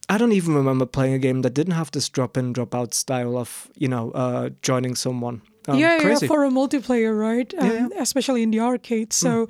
I 0.10 0.18
don't 0.18 0.34
even 0.34 0.54
remember 0.56 0.86
playing 0.86 1.14
a 1.14 1.20
game 1.20 1.42
that 1.44 1.54
didn't 1.54 1.74
have 1.74 1.92
this 1.92 2.10
drop 2.10 2.38
in, 2.38 2.54
drop 2.54 2.76
out 2.76 2.94
style 2.94 3.38
of, 3.38 3.70
you 3.78 3.88
know, 3.88 4.12
uh, 4.12 4.50
joining 4.62 4.96
someone. 4.96 5.42
Um, 5.68 5.80
yeah, 5.80 6.00
crazy. 6.00 6.26
yeah, 6.26 6.28
for 6.28 6.44
a 6.44 6.50
multiplayer, 6.50 7.18
right? 7.18 7.54
Um, 7.58 7.66
Yeah, 7.70 7.80
Hmm. 7.88 8.02
Especially 8.02 8.44
in 8.44 8.52
the 8.52 8.60
arcade. 8.60 9.14
So, 9.14 9.48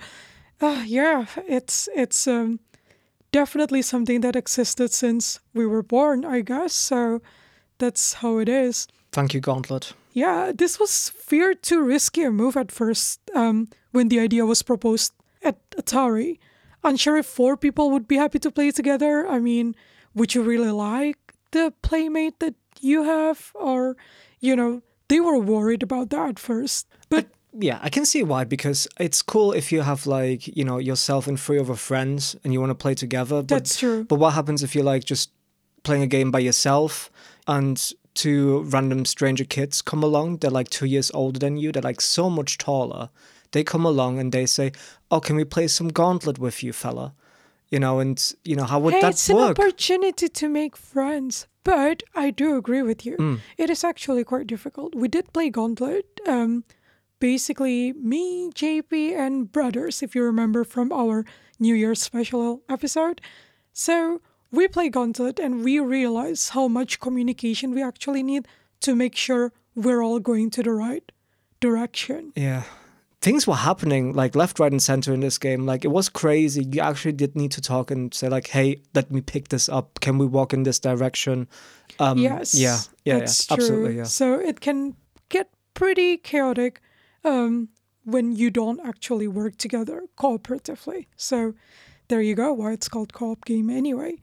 uh, 0.62 0.84
yeah, 0.86 1.26
it's 1.48 1.90
it's 1.96 2.28
um, 2.28 2.60
definitely 3.32 3.82
something 3.82 4.22
that 4.22 4.36
existed 4.36 4.92
since 4.92 5.40
we 5.54 5.66
were 5.66 5.84
born, 5.84 6.24
I 6.24 6.42
guess. 6.42 6.74
So, 6.74 7.22
that's 7.80 8.14
how 8.22 8.40
it 8.40 8.48
is. 8.48 8.88
Thank 9.12 9.34
you, 9.34 9.42
Gauntlet. 9.42 9.94
Yeah, 10.14 10.52
this 10.56 10.80
was 10.80 11.10
feared 11.10 11.64
too 11.64 11.82
risky 11.88 12.24
a 12.24 12.32
move 12.32 12.60
at 12.60 12.72
first 12.72 13.20
um, 13.36 13.68
when 13.92 14.10
the 14.10 14.20
idea 14.20 14.46
was 14.46 14.64
proposed 14.64 15.14
at 15.42 15.58
Atari. 15.72 16.38
Unsure 16.84 17.18
if 17.18 17.26
four 17.26 17.56
people 17.58 17.92
would 17.92 18.08
be 18.08 18.18
happy 18.18 18.40
to 18.40 18.52
play 18.52 18.72
together. 18.72 19.28
I 19.28 19.40
mean, 19.40 19.76
would 20.14 20.36
you 20.36 20.44
really 20.44 20.72
like 20.72 21.18
the 21.52 21.74
playmate 21.82 22.40
that 22.40 22.56
you 22.82 23.04
have? 23.04 23.52
Or, 23.56 23.96
you 24.40 24.56
know, 24.56 24.82
they 25.08 25.20
were 25.20 25.40
worried 25.40 25.84
about 25.84 26.10
that 26.10 26.30
at 26.30 26.40
first. 26.40 26.88
But 27.10 27.28
Yeah, 27.54 27.80
I 27.82 27.90
can 27.90 28.06
see 28.06 28.24
why 28.24 28.46
because 28.46 28.88
it's 29.00 29.22
cool 29.22 29.52
if 29.52 29.72
you 29.72 29.82
have 29.82 30.08
like 30.08 30.48
you 30.58 30.66
know 30.66 30.80
yourself 30.80 31.28
and 31.28 31.40
three 31.40 31.60
other 31.60 31.76
friends 31.76 32.36
and 32.44 32.52
you 32.52 32.60
want 32.60 32.72
to 32.72 32.76
play 32.76 32.96
together. 32.96 33.38
But, 33.42 33.48
That's 33.48 33.78
true. 33.78 34.04
But 34.06 34.16
what 34.16 34.34
happens 34.34 34.64
if 34.64 34.74
you're 34.74 34.84
like 34.84 35.04
just 35.04 35.32
playing 35.84 36.02
a 36.02 36.08
game 36.08 36.32
by 36.32 36.40
yourself 36.40 37.12
and 37.48 37.94
two 38.16 38.64
random 38.64 39.06
stranger 39.06 39.46
kids 39.46 39.82
come 39.82 40.04
along? 40.04 40.38
They're 40.38 40.50
like 40.50 40.70
two 40.70 40.88
years 40.88 41.12
older 41.14 41.40
than 41.40 41.58
you. 41.58 41.72
They're 41.72 41.84
like 41.84 42.02
so 42.02 42.30
much 42.30 42.58
taller. 42.58 43.10
They 43.54 43.64
come 43.64 43.86
along 43.86 44.20
and 44.20 44.32
they 44.32 44.46
say, 44.46 44.72
"Oh, 45.10 45.20
can 45.20 45.36
we 45.36 45.46
play 45.46 45.68
some 45.68 45.88
Gauntlet 45.88 46.38
with 46.38 46.62
you, 46.64 46.74
fella?" 46.74 47.14
You 47.70 47.80
know, 47.80 48.00
and 48.00 48.18
you 48.44 48.56
know 48.56 48.66
how 48.66 48.80
would 48.80 48.94
hey, 48.94 49.02
that 49.02 49.14
it's 49.14 49.30
an 49.30 49.38
work? 49.38 49.58
opportunity 49.58 50.28
to 50.28 50.50
make 50.50 50.76
friends. 50.76 51.48
But 51.64 52.04
I 52.14 52.30
do 52.30 52.58
agree 52.58 52.82
with 52.82 53.06
you. 53.06 53.16
Mm. 53.18 53.40
It 53.58 53.70
is 53.70 53.84
actually 53.84 54.26
quite 54.26 54.48
difficult. 54.48 54.94
We 54.94 55.08
did 55.08 55.32
play 55.32 55.50
Gauntlet. 55.50 56.20
Um, 56.28 56.66
basically, 57.20 57.94
me, 57.94 58.52
JP, 58.52 59.18
and 59.18 59.50
brothers, 59.50 60.04
if 60.04 60.14
you 60.14 60.24
remember 60.24 60.66
from 60.66 60.92
our 60.92 61.24
New 61.60 61.74
Year's 61.74 62.02
special 62.02 62.62
episode. 62.68 63.22
So 63.72 64.22
we 64.52 64.68
play 64.68 64.90
Gauntlet 64.90 65.40
and 65.40 65.64
we 65.64 65.80
realize 65.80 66.50
how 66.50 66.68
much 66.68 67.00
communication 67.00 67.74
we 67.74 67.82
actually 67.82 68.24
need 68.24 68.48
to 68.82 68.94
make 68.94 69.16
sure 69.16 69.54
we're 69.74 70.04
all 70.04 70.20
going 70.20 70.50
to 70.52 70.64
the 70.64 70.74
right 70.74 71.12
direction. 71.60 72.34
Yeah. 72.36 72.64
Things 73.24 73.48
were 73.48 73.56
happening 73.56 74.14
like 74.14 74.36
left, 74.36 74.60
right, 74.60 74.72
and 74.72 74.84
center 74.84 75.14
in 75.14 75.22
this 75.22 75.38
game. 75.38 75.66
Like 75.66 75.86
it 75.86 75.92
was 75.92 76.10
crazy. 76.10 76.64
You 76.72 76.82
actually 76.82 77.14
did 77.14 77.36
need 77.36 77.52
to 77.52 77.62
talk 77.62 77.90
and 77.90 78.14
say 78.14 78.28
like, 78.28 78.48
"Hey, 78.48 78.82
let 78.94 79.12
me 79.12 79.22
pick 79.22 79.48
this 79.48 79.70
up. 79.70 80.00
Can 80.02 80.18
we 80.18 80.26
walk 80.26 80.54
in 80.54 80.64
this 80.64 80.80
direction?" 80.80 81.48
Um, 82.00 82.18
yes. 82.18 82.54
Yeah. 82.54 82.80
Yeah. 83.06 83.20
That's 83.20 83.50
yeah. 83.50 83.56
true. 83.56 83.66
Absolutely. 83.66 83.98
Yeah. 83.98 84.04
So 84.04 84.40
it 84.40 84.60
can 84.60 84.96
get 85.30 85.50
pretty 85.74 86.18
chaotic 86.18 86.82
um, 87.24 87.70
when 88.04 88.36
you 88.36 88.52
don't 88.52 88.80
actually 88.86 89.28
work 89.28 89.58
together 89.58 90.04
cooperatively. 90.18 91.08
So 91.16 91.54
there 92.10 92.22
you 92.22 92.36
go, 92.36 92.54
why 92.54 92.74
it's 92.74 92.90
called 92.90 93.14
co-op 93.14 93.46
game 93.46 93.70
anyway. 93.70 94.20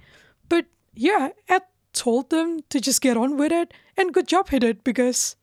But 0.48 0.66
yeah, 0.94 1.30
Ed 1.48 1.62
told 1.92 2.30
them 2.30 2.60
to 2.68 2.80
just 2.80 3.00
get 3.00 3.16
on 3.16 3.36
with 3.36 3.52
it, 3.52 3.72
and 3.96 4.14
good 4.14 4.28
job 4.28 4.48
hit 4.50 4.62
it 4.62 4.84
because 4.84 5.36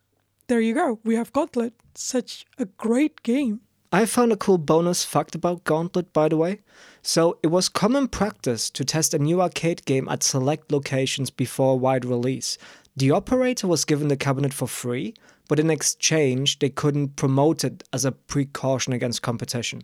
there 0.47 0.61
you 0.61 0.73
go, 0.73 0.99
we 1.03 1.15
have 1.15 1.33
Gauntlet. 1.33 1.73
Such 1.95 2.45
a 2.57 2.65
great 2.65 3.23
game. 3.23 3.61
I 3.91 4.05
found 4.05 4.33
a 4.33 4.37
cool 4.37 4.57
bonus 4.57 5.05
fact 5.05 5.33
about 5.33 5.63
Gauntlet, 5.63 6.11
by 6.11 6.27
the 6.27 6.35
way. 6.35 6.59
So, 7.01 7.37
it 7.41 7.47
was 7.47 7.69
common 7.69 8.09
practice 8.09 8.69
to 8.71 8.83
test 8.83 9.13
a 9.13 9.19
new 9.19 9.41
arcade 9.41 9.85
game 9.85 10.09
at 10.09 10.23
select 10.23 10.71
locations 10.71 11.29
before 11.29 11.79
wide 11.79 12.03
release. 12.03 12.57
The 12.97 13.11
operator 13.11 13.67
was 13.67 13.85
given 13.85 14.09
the 14.09 14.17
cabinet 14.17 14.53
for 14.53 14.67
free, 14.67 15.13
but 15.47 15.59
in 15.59 15.69
exchange, 15.69 16.59
they 16.59 16.69
couldn't 16.69 17.15
promote 17.15 17.63
it 17.63 17.83
as 17.93 18.03
a 18.03 18.11
precaution 18.11 18.91
against 18.91 19.21
competition. 19.21 19.83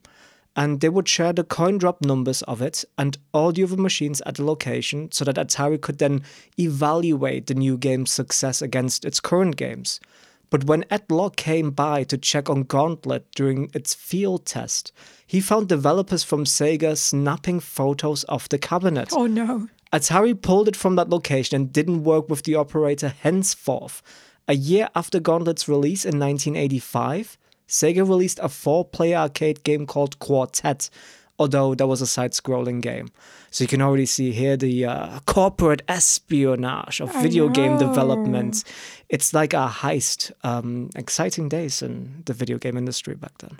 And 0.55 0.81
they 0.81 0.89
would 0.89 1.07
share 1.07 1.31
the 1.31 1.43
coin 1.43 1.77
drop 1.77 2.03
numbers 2.03 2.41
of 2.43 2.61
it 2.61 2.83
and 2.97 3.17
all 3.33 3.51
the 3.51 3.63
other 3.63 3.77
machines 3.77 4.21
at 4.25 4.35
the 4.35 4.43
location 4.43 5.11
so 5.11 5.25
that 5.25 5.35
Atari 5.35 5.79
could 5.81 5.97
then 5.97 6.23
evaluate 6.59 7.47
the 7.47 7.55
new 7.55 7.77
game's 7.77 8.11
success 8.11 8.61
against 8.61 9.05
its 9.05 9.19
current 9.19 9.55
games. 9.55 9.99
But 10.53 10.65
when 10.65 10.85
Ed 10.91 11.07
Logg 11.09 11.35
came 11.35 11.71
by 11.71 12.03
to 12.03 12.15
check 12.15 12.47
on 12.47 12.61
Gauntlet 12.61 13.25
during 13.31 13.71
its 13.73 13.95
field 13.95 14.45
test, 14.45 14.91
he 15.25 15.41
found 15.41 15.67
developers 15.67 16.23
from 16.23 16.45
Sega 16.45 16.95
snapping 16.95 17.59
photos 17.59 18.23
of 18.25 18.47
the 18.49 18.59
cabinet. 18.59 19.09
Oh 19.13 19.25
no. 19.25 19.69
Atari 19.91 20.39
pulled 20.39 20.67
it 20.67 20.75
from 20.75 20.95
that 20.95 21.09
location 21.09 21.55
and 21.55 21.73
didn't 21.73 22.03
work 22.03 22.29
with 22.29 22.43
the 22.43 22.53
operator 22.53 23.09
henceforth. 23.09 24.03
A 24.47 24.53
year 24.53 24.89
after 24.93 25.19
Gauntlet's 25.19 25.67
release 25.67 26.05
in 26.05 26.19
1985, 26.19 27.35
Sega 27.67 28.07
released 28.07 28.37
a 28.39 28.47
four 28.47 28.85
player 28.85 29.17
arcade 29.17 29.63
game 29.63 29.87
called 29.87 30.19
Quartet, 30.19 30.91
although 31.39 31.75
that 31.75 31.87
was 31.87 32.01
a 32.01 32.07
side 32.07 32.31
scrolling 32.31 32.81
game. 32.81 33.09
So 33.51 33.63
you 33.63 33.67
can 33.67 33.81
already 33.81 34.05
see 34.05 34.31
here 34.31 34.57
the 34.57 34.85
uh, 34.85 35.19
corporate 35.25 35.81
espionage 35.87 37.01
of 37.01 37.13
video 37.21 37.49
game 37.49 37.77
development. 37.77 38.63
It's 39.09 39.33
like 39.33 39.53
a 39.53 39.67
heist. 39.67 40.31
Um, 40.43 40.89
exciting 40.95 41.49
days 41.49 41.81
in 41.81 42.23
the 42.25 42.33
video 42.33 42.57
game 42.57 42.77
industry 42.77 43.15
back 43.15 43.37
then. 43.39 43.59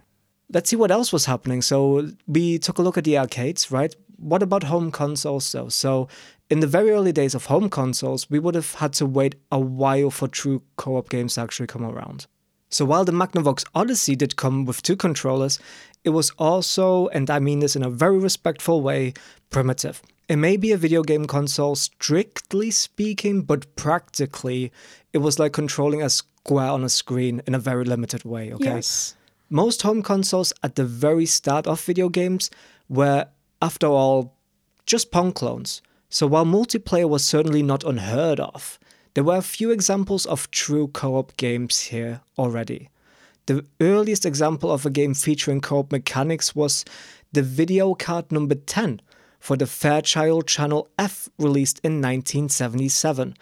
Let's 0.52 0.70
see 0.70 0.76
what 0.76 0.92
else 0.92 1.12
was 1.12 1.26
happening. 1.26 1.62
So 1.62 2.10
we 2.28 2.60
took 2.60 2.78
a 2.78 2.82
look 2.82 2.98
at 2.98 3.04
the 3.04 3.18
arcades, 3.18 3.72
right? 3.72 3.96
What 4.18 4.44
about 4.44 4.64
home 4.64 4.92
consoles 4.92 5.52
though? 5.52 5.70
So 5.70 6.08
in 6.50 6.60
the 6.60 6.68
very 6.68 6.92
early 6.92 7.12
days 7.12 7.34
of 7.34 7.46
home 7.46 7.70
consoles, 7.70 8.30
we 8.30 8.40
would 8.40 8.56
have 8.56 8.76
had 8.76 8.94
to 8.94 9.06
wait 9.06 9.36
a 9.52 9.60
while 9.60 10.12
for 10.12 10.28
true 10.28 10.62
co-op 10.76 11.10
games 11.10 11.36
to 11.36 11.42
actually 11.42 11.68
come 11.68 11.84
around. 11.84 12.28
So 12.70 12.86
while 12.86 13.06
the 13.06 13.12
Magnavox 13.12 13.66
Odyssey 13.76 14.16
did 14.16 14.36
come 14.36 14.66
with 14.66 14.82
two 14.82 14.96
controllers, 14.96 15.60
it 16.04 16.10
was 16.10 16.32
also, 16.38 17.08
and 17.10 17.30
I 17.30 17.40
mean 17.40 17.60
this 17.60 17.76
in 17.76 17.84
a 17.84 17.90
very 17.90 18.18
respectful 18.18 18.82
way, 18.82 19.14
primitive. 19.50 20.02
It 20.28 20.38
may 20.38 20.58
be 20.58 20.72
a 20.72 20.78
video 20.78 21.04
game 21.04 21.26
console, 21.26 21.76
strictly 21.76 22.72
speaking, 22.72 23.42
but 23.42 23.76
practically, 23.76 24.72
it 25.12 25.20
was 25.20 25.40
like 25.40 25.54
controlling 25.54 26.02
a 26.02 26.10
square 26.10 26.70
on 26.70 26.84
a 26.84 26.90
screen 26.90 27.42
in 27.46 27.56
a 27.56 27.60
very 27.60 27.86
limited 27.86 28.24
way, 28.24 28.54
okay? 28.54 28.76
Yes. 28.76 29.16
Most 29.50 29.82
home 29.84 30.02
consoles 30.02 30.54
at 30.64 30.76
the 30.76 30.86
very 30.86 31.26
start 31.26 31.68
of 31.68 31.82
video 31.82 32.10
games 32.10 32.50
were, 32.90 33.28
after 33.62 33.88
all, 33.88 34.36
just 34.86 35.12
Pong 35.12 35.32
clones. 35.32 35.82
So 36.10 36.28
while 36.28 36.46
multiplayer 36.46 37.08
was 37.08 37.24
certainly 37.24 37.64
not 37.64 37.84
unheard 37.84 38.40
of, 38.40 38.80
there 39.14 39.24
were 39.24 39.38
a 39.38 39.42
few 39.42 39.72
examples 39.72 40.26
of 40.26 40.50
true 40.52 40.88
co 40.88 41.18
op 41.18 41.38
games 41.38 41.80
here 41.80 42.22
already. 42.38 42.90
The 43.46 43.66
earliest 43.82 44.26
example 44.26 44.72
of 44.72 44.86
a 44.86 44.90
game 44.90 45.14
featuring 45.14 45.60
co 45.60 45.80
op 45.80 45.92
mechanics 45.92 46.56
was 46.56 46.86
the 47.34 47.42
video 47.42 47.94
card 47.94 48.32
number 48.32 48.56
10 48.56 49.02
for 49.40 49.58
the 49.58 49.68
Fairchild 49.68 50.48
Channel 50.48 50.88
F 50.98 51.28
released 51.38 51.80
in 51.84 52.02
1977. 52.02 53.36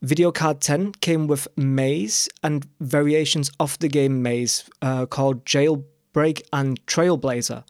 Video 0.00 0.30
card 0.30 0.60
10 0.60 0.92
came 1.00 1.26
with 1.26 1.48
Maze 1.56 2.28
and 2.44 2.68
variations 2.78 3.50
of 3.58 3.76
the 3.80 3.88
game 3.88 4.22
Maze 4.22 4.70
uh, 4.80 5.06
called 5.06 5.44
Jailbreak 5.44 6.40
and 6.52 6.84
Trailblazer. 6.86 7.64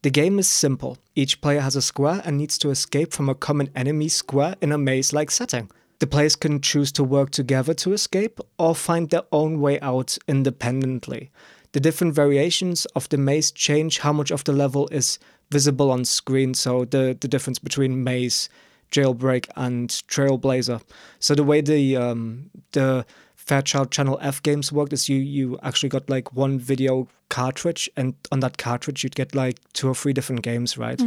The 0.00 0.10
game 0.10 0.38
is 0.38 0.48
simple. 0.48 0.96
Each 1.14 1.42
player 1.42 1.60
has 1.60 1.76
a 1.76 1.82
square 1.82 2.22
and 2.24 2.38
needs 2.38 2.56
to 2.58 2.70
escape 2.70 3.12
from 3.12 3.28
a 3.28 3.34
common 3.34 3.68
enemy 3.74 4.08
square 4.08 4.56
in 4.62 4.72
a 4.72 4.78
maze 4.78 5.12
like 5.12 5.30
setting. 5.30 5.70
The 6.04 6.10
players 6.10 6.36
can 6.36 6.60
choose 6.60 6.92
to 6.92 7.02
work 7.02 7.30
together 7.30 7.72
to 7.72 7.94
escape 7.94 8.38
or 8.58 8.74
find 8.74 9.08
their 9.08 9.22
own 9.32 9.58
way 9.58 9.80
out 9.80 10.18
independently. 10.28 11.30
The 11.72 11.80
different 11.80 12.14
variations 12.14 12.84
of 12.94 13.08
the 13.08 13.16
maze 13.16 13.50
change 13.50 14.00
how 14.00 14.12
much 14.12 14.30
of 14.30 14.44
the 14.44 14.52
level 14.52 14.86
is 14.92 15.18
visible 15.50 15.90
on 15.90 16.04
screen, 16.04 16.52
so 16.52 16.84
the, 16.84 17.16
the 17.18 17.26
difference 17.26 17.58
between 17.58 18.04
maze, 18.04 18.50
jailbreak, 18.92 19.48
and 19.56 19.88
trailblazer. 19.88 20.82
So 21.20 21.34
the 21.34 21.42
way 21.42 21.62
the 21.62 21.96
um, 21.96 22.50
the 22.72 23.06
Fairchild 23.46 23.90
Channel 23.90 24.18
F 24.22 24.42
games 24.42 24.72
worked 24.72 24.92
is 24.92 25.08
you 25.08 25.18
you 25.18 25.58
actually 25.62 25.90
got 25.90 26.08
like 26.08 26.32
one 26.32 26.58
video 26.58 27.08
cartridge, 27.28 27.90
and 27.96 28.14
on 28.32 28.40
that 28.40 28.56
cartridge 28.56 29.04
you'd 29.04 29.14
get 29.16 29.34
like 29.34 29.58
two 29.72 29.88
or 29.88 29.94
three 29.94 30.12
different 30.12 30.42
games, 30.42 30.78
right? 30.78 31.00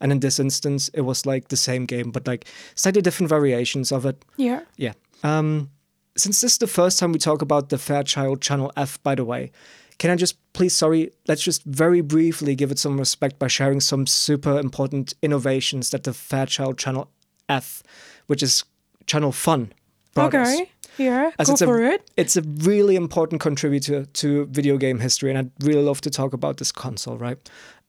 And 0.00 0.12
in 0.12 0.20
this 0.20 0.38
instance, 0.40 0.90
it 0.94 1.02
was 1.02 1.24
like 1.26 1.48
the 1.48 1.56
same 1.56 1.86
game, 1.86 2.10
but 2.10 2.26
like 2.26 2.46
slightly 2.74 3.02
different 3.02 3.28
variations 3.28 3.92
of 3.92 4.06
it. 4.06 4.24
Yeah. 4.36 4.62
Yeah. 4.76 4.94
Um, 5.22 5.70
since 6.16 6.40
this 6.40 6.52
is 6.52 6.58
the 6.58 6.66
first 6.66 6.98
time 6.98 7.12
we 7.12 7.18
talk 7.18 7.42
about 7.42 7.68
the 7.68 7.78
Fairchild 7.78 8.40
Channel 8.40 8.72
F, 8.76 9.02
by 9.02 9.14
the 9.14 9.24
way, 9.24 9.50
can 9.98 10.10
I 10.10 10.16
just 10.16 10.36
please, 10.52 10.74
sorry, 10.74 11.10
let's 11.28 11.42
just 11.42 11.62
very 11.64 12.00
briefly 12.00 12.54
give 12.54 12.70
it 12.72 12.78
some 12.78 12.98
respect 12.98 13.38
by 13.38 13.48
sharing 13.48 13.80
some 13.80 14.06
super 14.06 14.58
important 14.58 15.14
innovations 15.22 15.90
that 15.90 16.02
the 16.04 16.12
Fairchild 16.12 16.78
Channel 16.78 17.08
F, 17.48 17.82
which 18.26 18.42
is 18.42 18.64
Channel 19.06 19.32
Fun, 19.32 19.72
brought 20.14 20.32
us. 20.34 20.60
Yeah. 20.98 21.30
As 21.38 21.46
Go 21.48 21.52
it's 21.54 21.62
a- 21.62 21.66
for 21.66 21.82
it. 21.82 22.10
It's 22.16 22.36
a 22.36 22.42
really 22.42 22.96
important 22.96 23.40
contributor 23.40 24.04
to 24.04 24.46
video 24.46 24.76
game 24.76 25.00
history, 25.00 25.30
and 25.30 25.38
I'd 25.38 25.50
really 25.64 25.82
love 25.82 26.00
to 26.02 26.10
talk 26.10 26.32
about 26.32 26.58
this 26.58 26.72
console, 26.72 27.18
right? 27.18 27.38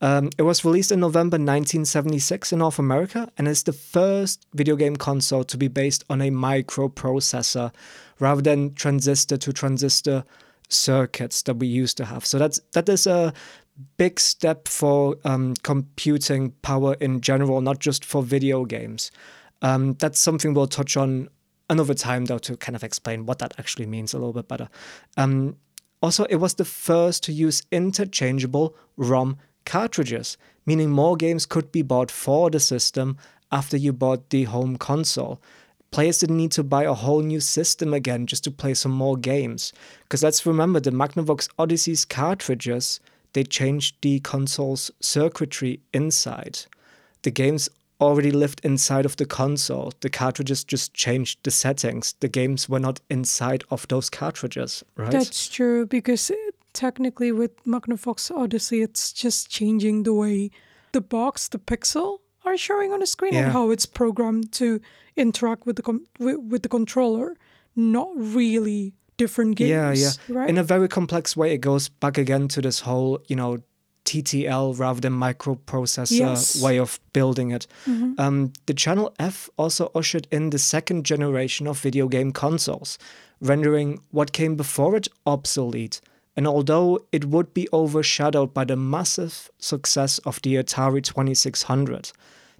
Um, 0.02 0.30
it 0.38 0.42
was 0.42 0.66
released 0.66 0.92
in 0.92 1.00
November 1.00 1.36
1976 1.38 2.52
in 2.52 2.60
North 2.60 2.80
America, 2.80 3.30
and 3.38 3.48
is 3.48 3.64
the 3.64 3.74
first 3.74 4.46
video 4.54 4.76
game 4.76 4.96
console 4.96 5.44
to 5.46 5.58
be 5.58 5.68
based 5.68 6.04
on 6.10 6.22
a 6.22 6.30
microprocessor 6.32 7.72
rather 8.20 8.42
than 8.42 8.74
transistor 8.74 9.38
to 9.38 9.54
transistor 9.54 10.24
circuits 10.70 11.44
that 11.44 11.56
we 11.58 11.68
used 11.68 11.98
to 11.98 12.06
have. 12.06 12.26
So 12.26 12.38
that's 12.40 12.60
that 12.74 12.90
is 12.90 13.08
a 13.08 13.34
big 13.98 14.20
step 14.20 14.68
for 14.68 15.18
um, 15.26 15.54
computing 15.64 16.52
power 16.62 16.96
in 17.00 17.22
general, 17.22 17.62
not 17.62 17.80
just 17.80 18.06
for 18.06 18.24
video 18.24 18.66
games. 18.66 19.12
Um, 19.62 19.94
that's 19.94 20.20
something 20.20 20.54
we'll 20.54 20.68
touch 20.68 20.98
on 20.98 21.30
another 21.70 21.94
time, 21.94 22.26
though, 22.26 22.38
to 22.40 22.58
kind 22.58 22.76
of 22.76 22.84
explain 22.84 23.26
what 23.26 23.40
that 23.40 23.54
actually 23.58 23.86
means 23.86 24.14
a 24.14 24.18
little 24.18 24.34
bit 24.34 24.48
better. 24.48 24.70
Um, 25.18 25.58
also, 26.02 26.26
it 26.26 26.36
was 26.36 26.56
the 26.56 26.66
first 26.66 27.24
to 27.24 27.34
use 27.34 27.64
interchangeable 27.72 28.76
ROM 28.98 29.38
cartridges, 29.66 30.38
meaning 30.66 30.92
more 30.92 31.16
games 31.16 31.46
could 31.46 31.72
be 31.72 31.82
bought 31.82 32.12
for 32.12 32.50
the 32.50 32.60
system 32.60 33.18
after 33.52 33.78
you 33.78 33.94
bought 33.94 34.30
the 34.30 34.44
home 34.44 34.78
console. 34.78 35.42
Players 35.92 36.20
didn't 36.20 36.38
need 36.38 36.52
to 36.52 36.64
buy 36.64 36.84
a 36.84 36.94
whole 36.94 37.22
new 37.22 37.40
system 37.40 37.94
again 37.94 38.28
just 38.28 38.44
to 38.44 38.52
play 38.52 38.74
some 38.74 38.92
more 38.92 39.16
games. 39.16 39.72
Because 40.04 40.24
let's 40.24 40.46
remember, 40.46 40.80
the 40.80 40.92
Magnavox 40.92 41.48
Odyssey's 41.58 42.06
cartridges, 42.06 43.00
they 43.34 43.44
changed 43.44 43.96
the 44.02 44.20
console's 44.20 44.92
circuitry 45.00 45.80
inside. 45.94 46.60
The 47.22 47.32
games 47.32 47.70
already 48.00 48.32
lived 48.32 48.62
inside 48.64 49.06
of 49.06 49.16
the 49.16 49.26
console. 49.26 49.94
The 50.02 50.10
cartridges 50.10 50.64
just 50.64 50.94
changed 50.94 51.40
the 51.44 51.52
settings. 51.52 52.14
The 52.20 52.28
games 52.28 52.68
were 52.70 52.80
not 52.80 53.00
inside 53.10 53.64
of 53.70 53.88
those 53.88 54.10
cartridges, 54.10 54.84
right? 54.98 55.12
That's 55.12 55.48
true 55.48 55.86
because 55.86 56.30
uh, 56.30 56.36
technically 56.74 57.32
with 57.32 57.52
Magnavox 57.66 58.30
Odyssey, 58.36 58.82
it's 58.82 59.14
just 59.14 59.50
changing 59.50 60.04
the 60.04 60.14
way 60.14 60.52
the 60.92 61.02
box, 61.02 61.48
the 61.48 61.60
pixel, 61.60 62.20
are 62.46 62.58
showing 62.58 62.92
on 62.94 63.00
the 63.00 63.08
screen 63.08 63.34
Yeah. 63.34 63.44
and 63.46 63.52
how 63.54 63.72
it's 63.72 63.86
programmed 63.86 64.52
to 64.54 64.80
interact 65.16 65.66
with 65.66 65.78
the 65.78 65.82
com- 65.82 66.06
with, 66.20 66.38
with 66.40 66.62
the 66.64 66.70
controller. 66.70 67.36
Not 67.76 68.10
really 68.16 68.94
different 69.18 69.56
games. 69.58 69.70
Yeah, 69.70 69.94
yeah. 69.94 70.12
Right. 70.40 70.50
In 70.50 70.58
a 70.58 70.64
very 70.64 70.88
complex 70.88 71.36
way, 71.36 71.54
it 71.54 71.60
goes 71.60 71.90
back 71.90 72.18
again 72.18 72.48
to 72.50 72.62
this 72.62 72.82
whole, 72.82 73.20
you 73.28 73.36
know, 73.36 73.58
TTL 74.06 74.78
rather 74.80 75.02
than 75.02 75.14
microprocessor 75.14 76.18
Yes. 76.20 76.62
way 76.62 76.78
of 76.80 77.00
building 77.14 77.52
it. 77.52 77.68
Um, 78.18 78.54
the 78.68 78.74
Channel 78.74 79.14
F 79.20 79.50
also 79.58 79.92
ushered 79.94 80.28
in 80.32 80.52
the 80.52 80.60
second 80.60 81.06
generation 81.06 81.68
of 81.68 81.80
video 81.82 82.08
game 82.08 82.32
consoles, 82.32 82.98
rendering 83.42 84.00
what 84.12 84.32
came 84.32 84.56
before 84.56 84.96
it 84.96 85.08
obsolete. 85.26 86.00
And 86.38 86.48
although 86.48 87.00
it 87.12 87.26
would 87.26 87.54
be 87.54 87.68
overshadowed 87.72 88.54
by 88.54 88.66
the 88.66 88.76
massive 88.76 89.50
success 89.60 90.20
of 90.20 90.42
the 90.42 90.56
Atari 90.56 91.02
2600, 91.02 92.12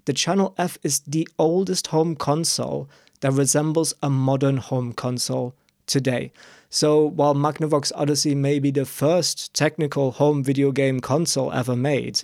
the 0.06 0.12
Channel 0.12 0.54
F 0.58 0.78
is 0.82 1.00
the 1.06 1.28
oldest 1.38 1.88
home 1.88 2.14
console 2.16 2.88
that 3.20 3.32
resembles 3.32 3.92
a 4.02 4.08
modern 4.10 4.56
home 4.58 4.92
console 4.92 5.54
today. 5.86 6.32
So 6.68 7.04
while 7.04 7.34
Magnavox 7.34 7.92
Odyssey 7.94 8.34
may 8.34 8.58
be 8.58 8.70
the 8.70 8.84
first 8.84 9.54
technical 9.54 10.10
home 10.10 10.42
video 10.42 10.72
game 10.72 11.00
console 11.00 11.52
ever 11.52 11.76
made, 11.76 12.20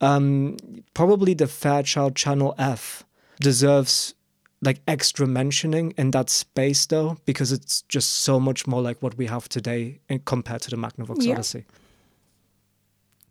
um, 0.00 0.56
probably 0.94 1.34
the 1.34 1.46
Fairchild 1.46 2.14
Channel 2.16 2.54
F 2.56 3.04
deserves 3.40 4.14
like 4.62 4.80
extra 4.86 5.26
mentioning 5.26 5.92
in 5.96 6.10
that 6.10 6.30
space 6.30 6.86
though, 6.86 7.16
because 7.24 7.50
it's 7.50 7.82
just 7.88 8.10
so 8.10 8.38
much 8.38 8.66
more 8.66 8.82
like 8.82 9.02
what 9.02 9.16
we 9.16 9.26
have 9.26 9.48
today 9.48 10.00
in, 10.08 10.20
compared 10.20 10.62
to 10.62 10.70
the 10.70 10.76
Magnavox 10.76 11.22
Yeah. 11.24 11.34
Odyssey. 11.34 11.64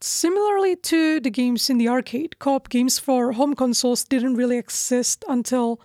Similarly 0.01 0.75
to 0.77 1.19
the 1.19 1.29
games 1.29 1.69
in 1.69 1.77
the 1.77 1.87
arcade, 1.89 2.39
co-op 2.39 2.69
games 2.69 2.99
for 2.99 3.33
home 3.33 3.53
consoles 3.53 4.03
didn't 4.05 4.35
really 4.35 4.57
exist 4.57 5.25
until 5.27 5.79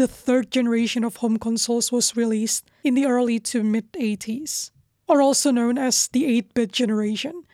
the 0.00 0.08
third 0.08 0.50
generation 0.50 1.04
of 1.04 1.16
home 1.16 1.36
consoles 1.36 1.92
was 1.92 2.16
released 2.16 2.64
in 2.82 2.94
the 2.94 3.04
early 3.04 3.38
to 3.38 3.62
mid 3.62 3.92
80s, 3.92 4.70
or 5.06 5.20
also 5.20 5.50
known 5.50 5.76
as 5.76 6.08
the 6.08 6.24
8-bit 6.40 6.72
generation. 6.72 7.44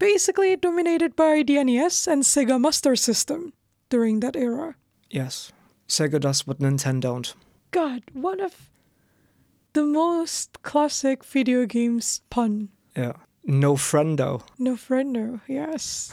Basically 0.00 0.56
dominated 0.56 1.14
by 1.14 1.44
the 1.46 1.62
NES 1.62 2.08
and 2.08 2.24
Sega 2.24 2.60
Master 2.60 2.96
System 2.96 3.52
during 3.88 4.18
that 4.18 4.34
era. 4.34 4.74
Yes, 5.10 5.52
Sega 5.88 6.18
does 6.18 6.44
what 6.44 6.58
Nintendo 6.58 7.00
don't. 7.00 7.34
God, 7.70 8.02
one 8.12 8.40
of 8.40 8.72
the 9.74 9.84
most 9.84 10.60
classic 10.62 11.22
video 11.22 11.66
games 11.66 12.22
pun. 12.30 12.70
Yeah, 12.96 13.12
no 13.44 13.74
friendo. 13.74 14.42
No 14.58 14.74
friendo, 14.74 15.40
yes. 15.46 16.10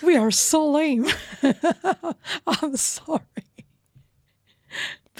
we 0.02 0.16
are 0.16 0.30
so 0.30 0.66
lame. 0.70 1.06
I'm 2.46 2.76
sorry. 2.78 3.20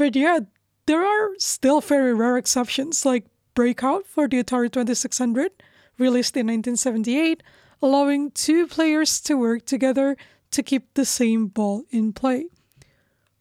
But 0.01 0.17
yeah, 0.17 0.39
there 0.87 1.05
are 1.05 1.35
still 1.37 1.83
very 1.83 2.15
rare 2.15 2.39
exceptions 2.39 3.05
like 3.05 3.27
Breakout 3.55 4.07
for 4.07 4.27
the 4.27 4.43
Atari 4.43 4.73
2600, 4.73 5.53
released 5.99 6.35
in 6.39 6.47
1978, 6.47 7.43
allowing 7.83 8.31
two 8.31 8.67
players 8.67 9.21
to 9.21 9.35
work 9.35 9.67
together 9.67 10.17
to 10.53 10.63
keep 10.63 10.95
the 10.95 11.05
same 11.05 11.49
ball 11.49 11.85
in 11.91 12.15
play. 12.15 12.47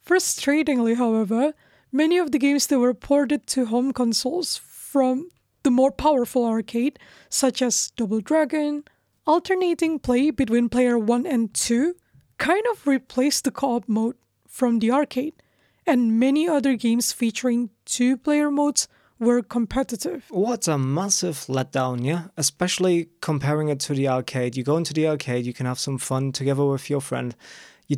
Frustratingly, 0.05 0.97
however, 0.97 1.53
many 1.93 2.17
of 2.17 2.33
the 2.33 2.37
games 2.37 2.67
that 2.67 2.79
were 2.79 2.93
ported 2.93 3.47
to 3.47 3.67
home 3.67 3.93
consoles 3.93 4.57
from 4.57 5.29
the 5.63 5.71
more 5.71 5.93
powerful 5.93 6.43
arcade, 6.43 6.99
such 7.29 7.61
as 7.61 7.91
Double 7.95 8.19
Dragon, 8.19 8.83
alternating 9.25 9.97
play 9.97 10.29
between 10.29 10.67
player 10.67 10.99
1 10.99 11.25
and 11.25 11.53
2, 11.53 11.95
kind 12.37 12.65
of 12.69 12.85
replaced 12.85 13.45
the 13.45 13.51
co 13.51 13.77
op 13.77 13.87
mode 13.87 14.17
from 14.45 14.79
the 14.79 14.91
arcade, 14.91 15.35
and 15.89 16.19
many 16.19 16.47
other 16.47 16.75
games 16.75 17.11
featuring 17.11 17.71
two 17.83 18.15
player 18.15 18.51
modes 18.51 18.87
were 19.17 19.41
competitive. 19.41 20.25
What 20.29 20.67
a 20.67 20.77
massive 20.77 21.45
letdown, 21.47 22.05
yeah? 22.05 22.27
Especially 22.37 23.09
comparing 23.21 23.69
it 23.69 23.79
to 23.81 23.93
the 23.93 24.07
arcade. 24.07 24.55
You 24.55 24.63
go 24.63 24.77
into 24.77 24.93
the 24.93 25.07
arcade, 25.07 25.45
you 25.45 25.53
can 25.53 25.65
have 25.65 25.79
some 25.79 25.97
fun 25.97 26.31
together 26.31 26.63
with 26.63 26.89
your 26.89 27.01
friend. 27.01 27.35
You 27.87 27.97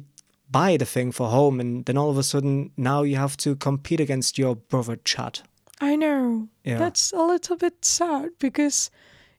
buy 0.49 0.77
the 0.77 0.85
thing 0.85 1.11
for 1.11 1.27
home, 1.27 1.59
and 1.59 1.85
then 1.85 1.97
all 1.97 2.09
of 2.09 2.17
a 2.17 2.23
sudden, 2.23 2.71
now 2.77 3.03
you 3.03 3.17
have 3.17 3.37
to 3.37 3.55
compete 3.55 3.99
against 3.99 4.37
your 4.37 4.55
brother 4.55 4.97
Chad. 5.03 5.41
I 5.81 5.95
know. 5.95 6.47
Yeah. 6.63 6.77
That's 6.77 7.11
a 7.11 7.21
little 7.21 7.57
bit 7.57 7.83
sad 7.83 8.29
because 8.39 8.89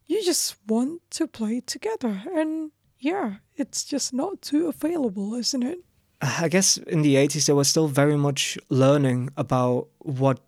you 0.06 0.22
just 0.22 0.56
want 0.68 1.00
to 1.12 1.26
play 1.26 1.60
together. 1.60 2.22
And 2.34 2.72
yeah, 2.98 3.36
it's 3.56 3.84
just 3.84 4.12
not 4.12 4.42
too 4.42 4.68
available, 4.68 5.34
isn't 5.34 5.62
it? 5.62 5.78
I 6.22 6.48
guess 6.48 6.76
in 6.76 7.02
the 7.02 7.16
80s, 7.16 7.46
they 7.46 7.52
were 7.52 7.64
still 7.64 7.88
very 7.88 8.16
much 8.16 8.56
learning 8.68 9.30
about 9.37 9.88
what 9.98 10.38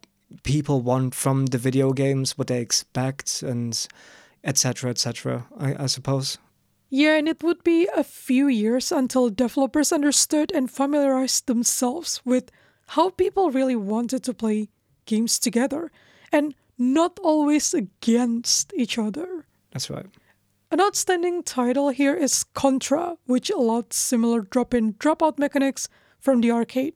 people 0.45 0.81
want 0.81 1.15
from 1.15 1.47
the 1.47 1.59
video 1.59 1.93
games, 1.93 2.39
what 2.39 2.47
they 2.47 2.61
expect, 2.61 3.43
and 3.43 3.87
etc. 4.45 4.91
etc. 4.91 5.47
I, 5.59 5.85
I 5.85 5.87
suppose. 5.87 6.39
Yeah, 6.91 7.17
and 7.17 7.29
it 7.29 7.43
would 7.43 7.65
be 7.65 7.89
a 7.97 8.05
few 8.05 8.47
years 8.47 8.93
until 8.93 9.31
developers 9.31 9.93
understood 9.93 10.53
and 10.55 10.71
familiarized 10.71 11.47
themselves 11.47 12.21
with 12.25 12.53
how 12.89 13.11
people 13.11 13.51
really 13.51 13.75
wanted 13.75 14.23
to 14.25 14.35
play 14.35 14.69
games 15.07 15.41
together 15.41 15.91
and 16.31 16.55
not 16.79 17.19
always 17.23 17.75
against 17.75 18.73
each 18.75 18.97
other. 18.97 19.47
That's 19.73 19.91
right. 19.91 20.07
An 20.75 20.81
outstanding 20.81 21.45
title 21.45 21.91
here 21.91 22.17
is 22.17 22.43
Contra, 22.53 23.17
which 23.27 23.49
allowed 23.49 23.93
similar 23.93 24.41
drop 24.41 24.75
in 24.75 24.97
drop 24.99 25.23
out 25.23 25.39
mechanics 25.39 25.89
from 26.19 26.41
the 26.41 26.51
arcade. 26.51 26.95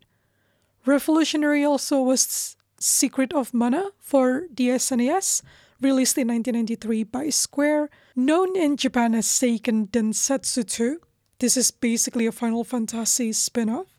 Revolutionary 0.85 1.63
also 1.63 2.03
was 2.03 2.57
Secret 2.81 3.33
of 3.33 3.55
Mana 3.55 3.91
for 4.01 4.49
the 4.53 4.71
SNES, 4.71 5.43
released 5.81 6.19
in 6.19 6.27
1993 6.27 7.05
by 7.05 7.29
Square, 7.29 7.89
known 8.17 8.57
in 8.57 8.77
Japan 8.77 9.15
as 9.15 9.27
Seiken 9.27 9.89
Densetsu 9.91 10.69
2. 10.69 11.01
This 11.39 11.57
is 11.57 11.71
basically 11.71 12.27
a 12.27 12.33
Final 12.33 12.65
Fantasy 12.65 13.33
spin 13.33 13.71
off. 13.71 13.97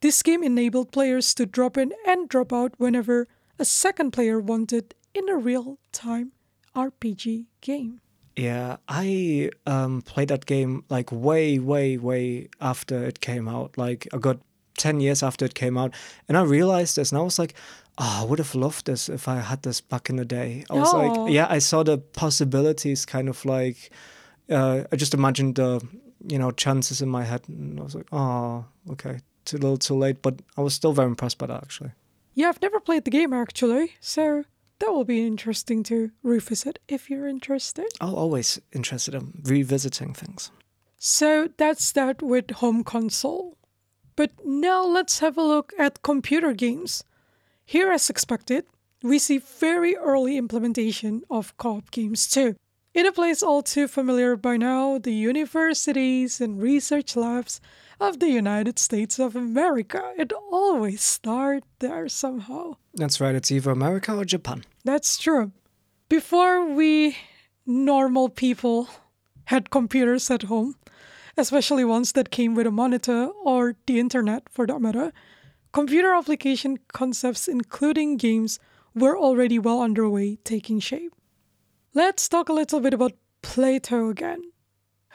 This 0.00 0.24
game 0.24 0.42
enabled 0.42 0.90
players 0.90 1.34
to 1.34 1.46
drop 1.46 1.78
in 1.78 1.92
and 2.04 2.28
drop 2.28 2.52
out 2.52 2.74
whenever 2.78 3.28
a 3.60 3.64
second 3.64 4.10
player 4.10 4.40
wanted 4.40 4.92
in 5.14 5.28
a 5.28 5.36
real 5.36 5.78
time 5.92 6.32
RPG 6.74 7.46
game. 7.60 8.00
Yeah, 8.36 8.76
I 8.88 9.50
um, 9.66 10.02
played 10.02 10.28
that 10.28 10.46
game 10.46 10.84
like 10.88 11.12
way, 11.12 11.58
way, 11.58 11.96
way 11.98 12.48
after 12.60 13.04
it 13.04 13.20
came 13.20 13.46
out, 13.48 13.78
like 13.78 14.08
a 14.12 14.18
good 14.18 14.40
10 14.76 15.00
years 15.00 15.22
after 15.22 15.44
it 15.44 15.54
came 15.54 15.78
out. 15.78 15.94
And 16.28 16.36
I 16.36 16.42
realized 16.42 16.96
this 16.96 17.12
and 17.12 17.18
I 17.20 17.22
was 17.22 17.38
like, 17.38 17.54
oh, 17.98 18.22
I 18.22 18.24
would 18.24 18.40
have 18.40 18.54
loved 18.56 18.86
this 18.86 19.08
if 19.08 19.28
I 19.28 19.36
had 19.36 19.62
this 19.62 19.80
back 19.80 20.10
in 20.10 20.16
the 20.16 20.24
day. 20.24 20.64
I 20.68 20.74
was 20.74 20.92
Oh. 20.92 20.98
like, 20.98 21.32
yeah, 21.32 21.46
I 21.48 21.60
saw 21.60 21.84
the 21.84 21.98
possibilities 21.98 23.06
kind 23.06 23.28
of 23.28 23.44
like, 23.44 23.90
uh, 24.50 24.82
I 24.90 24.96
just 24.96 25.14
imagined 25.14 25.54
the, 25.54 25.80
you 26.26 26.38
know, 26.38 26.50
chances 26.50 27.00
in 27.00 27.08
my 27.08 27.22
head. 27.22 27.42
And 27.48 27.78
I 27.78 27.82
was 27.84 27.94
like, 27.94 28.08
oh, 28.12 28.64
okay, 28.90 29.20
too 29.44 29.58
little 29.58 29.76
too 29.78 29.94
late. 29.94 30.22
But 30.22 30.40
I 30.56 30.60
was 30.60 30.74
still 30.74 30.92
very 30.92 31.06
impressed 31.08 31.38
by 31.38 31.46
that 31.46 31.62
actually. 31.62 31.92
Yeah, 32.34 32.48
I've 32.48 32.60
never 32.60 32.80
played 32.80 33.04
the 33.04 33.10
game 33.12 33.32
actually, 33.32 33.92
so 34.00 34.42
that 34.80 34.92
will 34.92 35.04
be 35.04 35.26
interesting 35.26 35.82
to 35.84 36.10
revisit 36.22 36.78
if 36.88 37.08
you're 37.08 37.28
interested. 37.28 37.86
I'm 38.00 38.14
always 38.14 38.60
interested 38.72 39.14
in 39.14 39.42
revisiting 39.44 40.14
things. 40.14 40.50
So 40.98 41.48
that's 41.56 41.92
that 41.92 42.22
with 42.22 42.50
home 42.50 42.84
console. 42.84 43.56
But 44.16 44.32
now 44.44 44.84
let's 44.84 45.18
have 45.18 45.36
a 45.36 45.42
look 45.42 45.72
at 45.78 46.02
computer 46.02 46.52
games. 46.52 47.04
Here, 47.64 47.90
as 47.90 48.10
expected, 48.10 48.64
we 49.02 49.18
see 49.18 49.38
very 49.38 49.96
early 49.96 50.36
implementation 50.36 51.22
of 51.30 51.56
co 51.56 51.76
op 51.76 51.90
games 51.90 52.28
too. 52.28 52.56
In 52.94 53.06
a 53.06 53.12
place 53.12 53.42
all 53.42 53.62
too 53.62 53.88
familiar 53.88 54.36
by 54.36 54.56
now, 54.56 54.98
the 54.98 55.12
universities 55.12 56.40
and 56.40 56.62
research 56.62 57.16
labs 57.16 57.60
of 58.00 58.20
the 58.20 58.28
United 58.28 58.78
States 58.78 59.18
of 59.18 59.36
America. 59.36 60.12
It 60.16 60.32
always 60.32 61.02
starts 61.02 61.66
there 61.78 62.08
somehow. 62.08 62.74
That's 62.94 63.20
right, 63.20 63.34
it's 63.34 63.50
either 63.50 63.70
America 63.70 64.14
or 64.14 64.24
Japan. 64.24 64.64
That's 64.84 65.16
true. 65.18 65.52
Before 66.08 66.64
we 66.64 67.16
normal 67.66 68.28
people 68.28 68.88
had 69.46 69.70
computers 69.70 70.30
at 70.30 70.44
home, 70.44 70.76
especially 71.36 71.84
ones 71.84 72.12
that 72.12 72.30
came 72.30 72.54
with 72.54 72.66
a 72.66 72.70
monitor 72.70 73.28
or 73.44 73.74
the 73.86 73.98
internet 73.98 74.48
for 74.50 74.66
that 74.66 74.80
matter, 74.80 75.12
computer 75.72 76.14
application 76.14 76.78
concepts, 76.92 77.48
including 77.48 78.16
games, 78.16 78.58
were 78.94 79.18
already 79.18 79.58
well 79.58 79.82
underway 79.82 80.36
taking 80.44 80.78
shape. 80.78 81.12
Let's 81.94 82.28
talk 82.28 82.48
a 82.48 82.52
little 82.52 82.80
bit 82.80 82.94
about 82.94 83.12
Plato 83.42 84.08
again. 84.08 84.42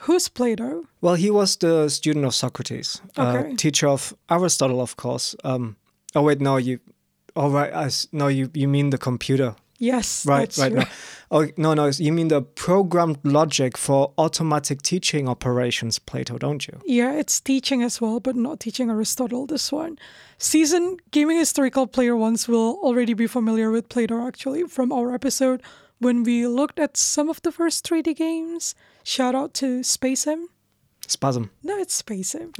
Who's 0.07 0.29
Plato? 0.29 0.83
Well, 1.01 1.15
he 1.15 1.29
was 1.31 1.55
the 1.57 1.89
student 1.89 2.25
of 2.25 2.33
Socrates, 2.33 3.01
Okay. 3.17 3.51
uh, 3.51 3.55
teacher 3.57 3.87
of 3.87 4.13
Aristotle, 4.29 4.81
of 4.81 4.95
course. 4.95 5.35
Um, 5.43 5.75
oh 6.15 6.21
wait, 6.23 6.39
no, 6.41 6.57
you. 6.57 6.79
Oh 7.35 7.49
right, 7.49 7.73
I 7.73 7.89
no, 8.11 8.27
you 8.27 8.49
you 8.53 8.67
mean 8.67 8.89
the 8.89 8.97
computer, 8.97 9.55
Yes, 9.77 10.25
right? 10.25 10.49
that's 10.49 10.57
right. 10.57 10.73
No. 10.73 10.83
Oh 11.31 11.47
no, 11.57 11.73
no, 11.75 11.91
you 11.97 12.11
mean 12.11 12.27
the 12.29 12.41
programmed 12.41 13.19
logic 13.23 13.77
for 13.77 14.11
automatic 14.17 14.81
teaching 14.81 15.29
operations, 15.29 15.99
Plato, 15.99 16.37
don't 16.37 16.67
you? 16.67 16.79
Yeah, 16.85 17.13
it's 17.19 17.39
teaching 17.41 17.83
as 17.83 18.01
well, 18.01 18.19
but 18.19 18.35
not 18.35 18.59
teaching 18.59 18.89
Aristotle, 18.89 19.45
this 19.45 19.71
one. 19.71 19.97
Seasoned 20.37 20.99
gaming 21.11 21.37
historical 21.37 21.85
player 21.87 22.15
ones 22.15 22.47
will 22.47 22.79
already 22.81 23.13
be 23.13 23.27
familiar 23.27 23.69
with 23.69 23.89
Plato 23.89 24.25
actually 24.27 24.63
from 24.63 24.91
our 24.91 25.13
episode 25.13 25.61
when 25.99 26.23
we 26.23 26.47
looked 26.47 26.79
at 26.79 26.97
some 26.97 27.29
of 27.29 27.41
the 27.41 27.51
first 27.51 27.87
3D 27.87 28.15
games. 28.15 28.75
Shout 29.03 29.35
out 29.35 29.53
to 29.55 29.83
Space 29.83 30.21
Sim. 30.21 30.49
Spasm. 31.07 31.49
No, 31.63 31.77
it's 31.77 31.95
Space 31.95 32.31
Sim. 32.31 32.51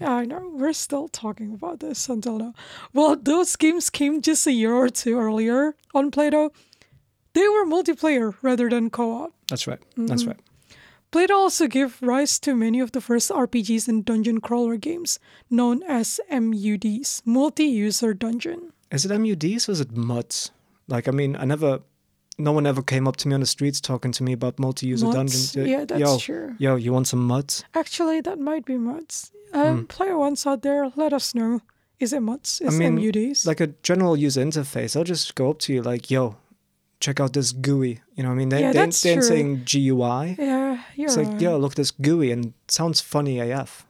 Yeah, 0.00 0.10
I 0.10 0.24
know. 0.24 0.50
We're 0.54 0.72
still 0.72 1.08
talking 1.08 1.52
about 1.52 1.80
this 1.80 2.08
until 2.08 2.38
now. 2.38 2.54
Well, 2.92 3.16
those 3.16 3.54
games 3.56 3.90
came 3.90 4.20
just 4.20 4.46
a 4.46 4.52
year 4.52 4.74
or 4.74 4.88
two 4.88 5.18
earlier 5.18 5.76
on 5.94 6.10
Plato. 6.10 6.50
They 7.34 7.48
were 7.48 7.64
multiplayer 7.64 8.34
rather 8.42 8.68
than 8.68 8.90
co 8.90 9.24
op. 9.24 9.32
That's 9.48 9.66
right. 9.66 9.80
Mm-hmm. 9.80 10.06
That's 10.06 10.24
right. 10.24 10.38
Plato 11.12 11.34
also 11.34 11.66
gave 11.66 12.02
rise 12.02 12.38
to 12.40 12.54
many 12.54 12.80
of 12.80 12.92
the 12.92 13.00
first 13.00 13.30
RPGs 13.30 13.86
and 13.86 14.04
dungeon 14.04 14.40
crawler 14.40 14.78
games, 14.78 15.18
known 15.50 15.82
as 15.82 16.18
MUDs, 16.30 17.22
multi-user 17.26 18.14
dungeon. 18.14 18.72
Is 18.90 19.04
it 19.04 19.16
MUDs 19.16 19.68
or 19.68 19.72
is 19.72 19.80
it 19.80 19.94
MUDs? 19.94 20.50
Like, 20.88 21.08
I 21.08 21.10
mean, 21.10 21.36
I 21.36 21.44
never. 21.44 21.80
No 22.38 22.52
one 22.52 22.66
ever 22.66 22.82
came 22.82 23.06
up 23.06 23.16
to 23.18 23.28
me 23.28 23.34
on 23.34 23.40
the 23.40 23.46
streets 23.46 23.80
talking 23.80 24.10
to 24.12 24.22
me 24.22 24.32
about 24.32 24.58
multi-user 24.58 25.04
Mods? 25.06 25.16
dungeons. 25.16 25.56
Yeah, 25.56 25.84
that's 25.84 26.00
yo, 26.00 26.18
true. 26.18 26.54
Yo, 26.58 26.76
you 26.76 26.92
want 26.92 27.06
some 27.06 27.24
muds? 27.26 27.64
Actually, 27.74 28.20
that 28.22 28.38
might 28.38 28.64
be 28.64 28.76
mods. 28.78 29.30
Um, 29.52 29.86
Player 29.86 30.16
ones 30.16 30.46
out 30.46 30.62
there, 30.62 30.90
let 30.96 31.12
us 31.12 31.34
know. 31.34 31.60
Is 32.00 32.12
it 32.12 32.20
mods? 32.20 32.60
Is 32.62 32.74
it 32.74 32.78
mean, 32.78 32.94
MUDs? 32.96 33.46
like 33.46 33.60
a 33.60 33.68
general 33.82 34.16
user 34.16 34.42
interface, 34.42 34.96
I'll 34.96 35.04
just 35.04 35.34
go 35.34 35.50
up 35.50 35.58
to 35.60 35.72
you 35.74 35.82
like, 35.82 36.10
"Yo, 36.10 36.36
check 37.00 37.20
out 37.20 37.32
this 37.34 37.52
GUI." 37.52 38.00
You 38.16 38.22
know 38.24 38.30
what 38.30 38.34
I 38.34 38.38
mean? 38.38 38.48
They, 38.48 38.60
Yeah, 38.62 38.72
they, 38.72 38.78
that's 38.80 39.00
they 39.02 39.10
ain't 39.10 39.20
true. 39.20 39.28
saying 39.28 39.64
GUI. 39.70 40.34
yeah, 40.38 40.82
you're 40.96 41.06
It's 41.08 41.16
like, 41.16 41.40
"Yo, 41.40 41.56
look 41.58 41.72
at 41.72 41.76
this 41.76 41.90
GUI," 41.92 42.32
and 42.32 42.46
it 42.46 42.70
sounds 42.70 43.00
funny 43.00 43.38
AF. 43.40 43.86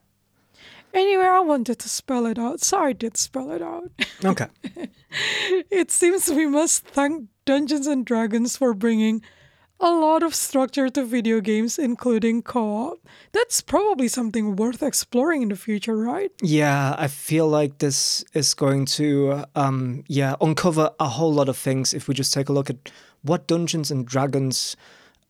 Anyway, 0.94 1.24
I 1.24 1.40
wanted 1.40 1.78
to 1.78 1.88
spell 1.88 2.26
it 2.26 2.38
out, 2.38 2.60
so 2.60 2.78
I 2.78 2.92
did 2.92 3.16
spell 3.16 3.50
it 3.50 3.62
out. 3.62 3.90
Okay, 4.24 4.46
it 5.70 5.90
seems 5.90 6.30
we 6.30 6.46
must 6.46 6.84
thank 6.84 7.28
Dungeons 7.44 7.86
and 7.86 8.04
Dragons 8.04 8.56
for 8.56 8.74
bringing 8.74 9.22
a 9.80 9.90
lot 9.90 10.22
of 10.22 10.32
structure 10.34 10.88
to 10.90 11.04
video 11.04 11.40
games, 11.40 11.78
including 11.78 12.42
co 12.42 12.62
op. 12.62 12.98
That's 13.32 13.60
probably 13.60 14.06
something 14.08 14.54
worth 14.54 14.82
exploring 14.82 15.42
in 15.42 15.48
the 15.48 15.56
future, 15.56 15.96
right? 15.96 16.30
yeah, 16.40 16.94
I 16.96 17.08
feel 17.08 17.48
like 17.48 17.78
this 17.78 18.24
is 18.32 18.54
going 18.54 18.84
to, 18.96 19.44
um, 19.56 20.04
yeah, 20.06 20.36
uncover 20.40 20.90
a 21.00 21.08
whole 21.08 21.32
lot 21.32 21.48
of 21.48 21.56
things 21.56 21.92
if 21.94 22.06
we 22.06 22.14
just 22.14 22.32
take 22.32 22.48
a 22.48 22.52
look 22.52 22.70
at 22.70 22.92
what 23.22 23.46
Dungeons 23.46 23.90
and 23.90 24.06
Dragons. 24.06 24.76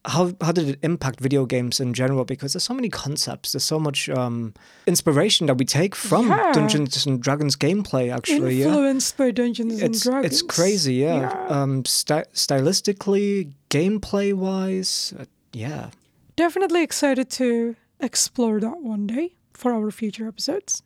How, 0.05 0.33
how 0.41 0.51
did 0.51 0.69
it 0.69 0.79
impact 0.83 1.21
video 1.21 1.47
games 1.47 1.79
in 1.79 1.95
general? 1.95 2.25
Because 2.25 2.55
there's 2.55 2.65
so 2.65 2.75
many 2.75 2.89
concepts, 2.89 3.53
there's 3.53 3.63
so 3.63 3.79
much 3.79 4.09
um, 4.09 4.53
inspiration 4.87 5.47
that 5.47 5.59
we 5.59 5.65
take 5.65 5.95
from 5.95 6.29
Yeah. 6.29 6.53
Dungeons 6.53 7.07
and 7.07 7.23
Dragons 7.23 7.55
gameplay. 7.55 8.13
Actually, 8.13 8.57
yeah. 8.57 8.67
Influenced 8.67 9.17
by 9.17 9.31
Dungeons 9.31 9.81
and 9.81 9.95
it's 9.95 10.03
Dragons. 10.03 10.27
it's 10.33 10.43
crazy, 10.43 10.95
yeah. 10.95 11.21
Yeah. 11.21 11.47
Um, 11.49 11.85
sty- 11.85 12.25
stylistically, 12.35 13.53
gameplay 13.71 14.35
wise, 14.35 15.15
uh, 15.19 15.25
yeah. 15.53 15.91
Definitely 16.35 16.83
excited 16.83 17.31
to 17.31 17.77
explore 18.01 18.59
that 18.61 18.81
one 18.83 19.07
day 19.07 19.35
for 19.53 19.73
our 19.73 19.91
future 19.93 20.27
episodes. 20.27 20.83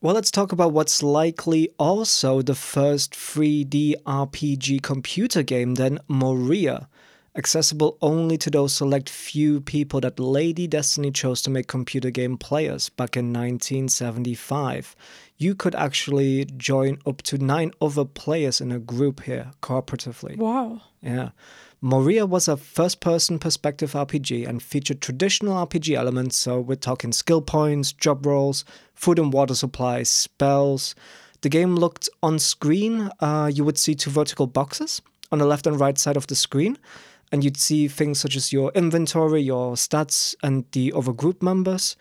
Well, 0.00 0.14
let's 0.14 0.30
talk 0.30 0.52
about 0.52 0.72
what's 0.72 1.02
likely 1.02 1.70
also 1.78 2.40
the 2.42 2.54
first 2.54 3.12
3D 3.14 3.94
RPG 4.06 4.82
computer 4.82 5.42
game, 5.42 5.74
then 5.74 5.98
Moria. 6.08 6.88
Accessible 7.36 7.98
only 8.00 8.36
to 8.38 8.50
those 8.50 8.72
select 8.72 9.08
few 9.08 9.60
people 9.60 10.00
that 10.00 10.18
Lady 10.18 10.66
Destiny 10.66 11.10
chose 11.10 11.40
to 11.42 11.50
make 11.50 11.68
computer 11.68 12.10
game 12.10 12.36
players 12.36 12.88
back 12.88 13.16
in 13.16 13.32
1975. 13.32 14.96
You 15.36 15.54
could 15.54 15.74
actually 15.74 16.46
join 16.56 16.98
up 17.06 17.22
to 17.22 17.38
nine 17.38 17.72
other 17.80 18.04
players 18.04 18.60
in 18.60 18.72
a 18.72 18.78
group 18.78 19.22
here, 19.22 19.52
cooperatively. 19.62 20.36
Wow. 20.36 20.82
Yeah. 21.00 21.30
Moria 21.80 22.26
was 22.26 22.48
a 22.48 22.56
first 22.56 22.98
person 23.00 23.38
perspective 23.38 23.92
RPG 23.92 24.48
and 24.48 24.60
featured 24.60 25.00
traditional 25.00 25.64
RPG 25.64 25.94
elements, 25.94 26.36
so 26.36 26.58
we're 26.58 26.74
talking 26.74 27.12
skill 27.12 27.40
points, 27.40 27.92
job 27.92 28.26
roles, 28.26 28.64
food 28.94 29.20
and 29.20 29.32
water 29.32 29.54
supplies, 29.54 30.10
spells. 30.10 30.96
The 31.42 31.48
game 31.48 31.76
looked 31.76 32.08
on 32.20 32.40
screen, 32.40 33.10
uh, 33.20 33.48
you 33.54 33.62
would 33.62 33.78
see 33.78 33.94
two 33.94 34.10
vertical 34.10 34.48
boxes 34.48 35.00
on 35.30 35.38
the 35.38 35.46
left 35.46 35.68
and 35.68 35.78
right 35.78 35.96
side 35.96 36.16
of 36.16 36.26
the 36.26 36.34
screen, 36.34 36.76
and 37.32 37.44
you'd 37.44 37.56
see 37.56 37.88
things 37.88 38.20
such 38.20 38.36
as 38.36 38.52
your 38.52 38.70
inventory, 38.74 39.42
your 39.42 39.74
stats, 39.74 40.34
and 40.42 40.64
the 40.72 40.92
other 40.94 41.12
group 41.12 41.42
members. 41.42 41.96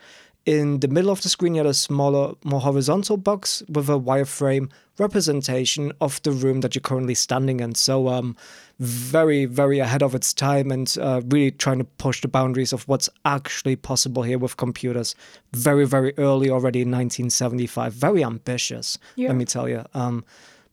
In 0.45 0.79
the 0.79 0.87
middle 0.87 1.11
of 1.11 1.21
the 1.21 1.27
screen, 1.27 1.55
you 1.55 1.59
had 1.59 1.65
a 1.67 1.73
smaller, 1.73 2.33
more 2.45 2.61
horizontal 2.61 3.17
box 3.17 3.61
with 3.67 3.89
a 3.89 3.99
wireframe 3.99 4.71
representation 4.97 5.91
of 5.99 6.21
the 6.23 6.31
room 6.31 6.61
that 6.61 6.73
you're 6.73 6.81
currently 6.81 7.15
standing 7.15 7.59
in. 7.59 7.75
So, 7.75 8.07
um, 8.07 8.35
very, 8.79 9.43
very 9.45 9.79
ahead 9.79 10.01
of 10.03 10.15
its 10.15 10.33
time 10.33 10.71
and 10.71 10.95
uh, 11.01 11.21
really 11.25 11.51
trying 11.51 11.79
to 11.79 11.83
push 11.83 12.21
the 12.21 12.27
boundaries 12.29 12.71
of 12.71 12.87
what's 12.87 13.09
actually 13.25 13.75
possible 13.75 14.23
here 14.23 14.37
with 14.37 14.55
computers. 14.55 15.15
Very, 15.53 15.85
very 15.85 16.13
early 16.17 16.49
already 16.49 16.81
in 16.81 16.91
1975. 16.91 17.93
Very 17.93 18.23
ambitious, 18.23 18.97
Yeah. 19.17 19.27
let 19.29 19.35
me 19.37 19.45
tell 19.45 19.67
you. 19.67 19.83
Um, 19.93 20.23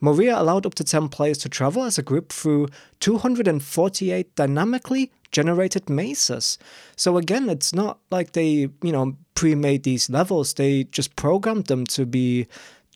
Moria 0.04 0.38
allowed 0.38 0.66
up 0.66 0.74
to 0.74 0.84
10 0.84 1.08
players 1.08 1.38
to 1.38 1.48
travel 1.48 1.82
as 1.82 1.96
a 1.96 2.02
group 2.02 2.30
through 2.30 2.68
248 3.00 4.36
dynamically 4.36 5.10
generated 5.32 5.88
mazes. 5.88 6.58
So 6.94 7.16
again, 7.16 7.48
it's 7.48 7.74
not 7.74 7.98
like 8.10 8.32
they, 8.32 8.68
you 8.82 8.92
know, 8.92 9.16
pre-made 9.34 9.82
these 9.82 10.10
levels. 10.10 10.52
They 10.54 10.84
just 10.84 11.16
programmed 11.16 11.66
them 11.68 11.86
to 11.86 12.04
be 12.04 12.46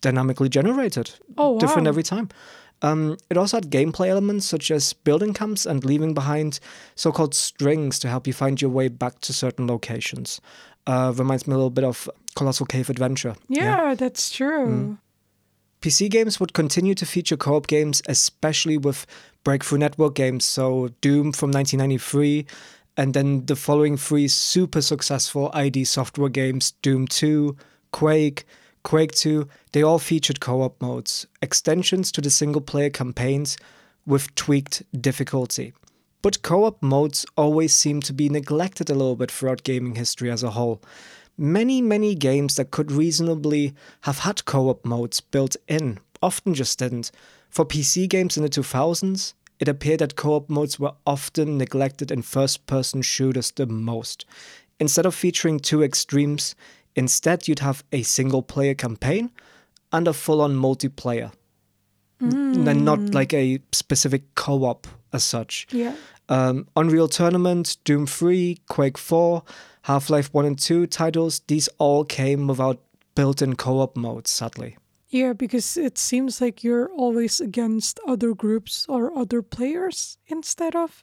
dynamically 0.02 0.50
generated. 0.50 1.10
Oh, 1.38 1.58
Different 1.58 1.88
every 1.88 2.02
time. 2.02 2.28
Um, 2.82 3.16
it 3.30 3.38
also 3.38 3.56
had 3.56 3.70
gameplay 3.70 4.08
elements 4.08 4.44
such 4.44 4.70
as 4.70 4.92
building 4.92 5.32
camps 5.32 5.64
and 5.64 5.84
leaving 5.84 6.12
behind 6.12 6.60
so-called 6.94 7.34
strings 7.34 7.98
to 8.00 8.08
help 8.08 8.26
you 8.26 8.34
find 8.34 8.60
your 8.60 8.70
way 8.70 8.88
back 8.88 9.18
to 9.20 9.32
certain 9.32 9.66
locations. 9.66 10.40
Uh, 10.86 11.12
reminds 11.16 11.46
me 11.46 11.54
a 11.54 11.56
little 11.56 11.70
bit 11.70 11.84
of 11.84 12.08
Colossal 12.36 12.66
Cave 12.66 12.90
Adventure. 12.90 13.34
Yeah, 13.48 13.94
that's 13.94 14.30
true. 14.30 14.66
Mm. 14.66 14.98
PC 15.80 16.10
games 16.10 16.40
would 16.40 16.54
continue 16.54 16.94
to 16.94 17.06
feature 17.06 17.36
co 17.36 17.54
op 17.56 17.68
games, 17.68 18.02
especially 18.08 18.76
with 18.76 19.06
Breakthrough 19.44 19.78
Network 19.78 20.14
games, 20.14 20.44
so 20.44 20.88
Doom 21.00 21.32
from 21.32 21.52
1993, 21.52 22.46
and 22.96 23.14
then 23.14 23.46
the 23.46 23.54
following 23.54 23.96
three 23.96 24.26
super 24.26 24.82
successful 24.82 25.50
ID 25.54 25.84
Software 25.84 26.28
games 26.28 26.72
Doom 26.82 27.06
2, 27.06 27.56
Quake, 27.92 28.44
Quake 28.82 29.12
2, 29.12 29.48
they 29.72 29.82
all 29.82 30.00
featured 30.00 30.40
co 30.40 30.62
op 30.62 30.80
modes, 30.82 31.26
extensions 31.42 32.10
to 32.10 32.20
the 32.20 32.30
single 32.30 32.60
player 32.60 32.90
campaigns 32.90 33.56
with 34.04 34.34
tweaked 34.34 34.82
difficulty. 35.00 35.72
But 36.22 36.42
co 36.42 36.64
op 36.64 36.82
modes 36.82 37.24
always 37.36 37.72
seem 37.72 38.00
to 38.00 38.12
be 38.12 38.28
neglected 38.28 38.90
a 38.90 38.94
little 38.94 39.14
bit 39.14 39.30
throughout 39.30 39.62
gaming 39.62 39.94
history 39.94 40.30
as 40.30 40.42
a 40.42 40.50
whole. 40.50 40.82
Many, 41.38 41.80
many 41.80 42.16
games 42.16 42.56
that 42.56 42.72
could 42.72 42.90
reasonably 42.90 43.72
have 44.02 44.18
had 44.20 44.44
co 44.44 44.68
op 44.68 44.84
modes 44.84 45.20
built 45.20 45.56
in 45.68 46.00
often 46.20 46.54
just 46.54 46.78
didn't. 46.78 47.10
For 47.48 47.64
PC 47.64 48.08
games 48.08 48.36
in 48.36 48.42
the 48.42 48.48
2000s, 48.48 49.34
it 49.60 49.68
appeared 49.68 50.00
that 50.00 50.16
co 50.16 50.34
op 50.34 50.50
modes 50.50 50.78
were 50.78 50.94
often 51.06 51.58
neglected 51.58 52.10
in 52.10 52.22
first 52.22 52.66
person 52.66 53.02
shooters 53.02 53.50
the 53.52 53.66
most. 53.66 54.24
Instead 54.80 55.06
of 55.06 55.14
featuring 55.14 55.58
two 55.58 55.82
extremes, 55.82 56.54
instead 56.94 57.48
you'd 57.48 57.58
have 57.60 57.84
a 57.92 58.02
single 58.02 58.42
player 58.42 58.74
campaign 58.74 59.30
and 59.92 60.06
a 60.06 60.12
full 60.12 60.40
on 60.40 60.54
multiplayer. 60.54 61.32
Mm. 62.20 62.66
And 62.66 62.84
not 62.84 63.14
like 63.14 63.32
a 63.32 63.60
specific 63.72 64.34
co 64.34 64.64
op 64.64 64.86
as 65.12 65.22
such. 65.22 65.66
Yeah. 65.70 65.94
Um, 66.28 66.66
Unreal 66.76 67.08
Tournament, 67.08 67.78
Doom 67.84 68.06
3, 68.06 68.58
Quake 68.68 68.98
4, 68.98 69.42
Half 69.88 70.10
Life 70.10 70.28
1 70.34 70.44
and 70.44 70.58
2 70.58 70.86
titles, 70.86 71.40
these 71.46 71.66
all 71.78 72.04
came 72.04 72.46
without 72.46 72.78
built 73.14 73.40
in 73.40 73.56
co 73.56 73.80
op 73.80 73.96
modes, 73.96 74.30
sadly. 74.30 74.76
Yeah, 75.08 75.32
because 75.32 75.78
it 75.78 75.96
seems 75.96 76.42
like 76.42 76.62
you're 76.62 76.90
always 76.90 77.40
against 77.40 77.98
other 78.06 78.34
groups 78.34 78.84
or 78.86 79.16
other 79.16 79.40
players 79.40 80.18
instead 80.26 80.76
of 80.76 81.02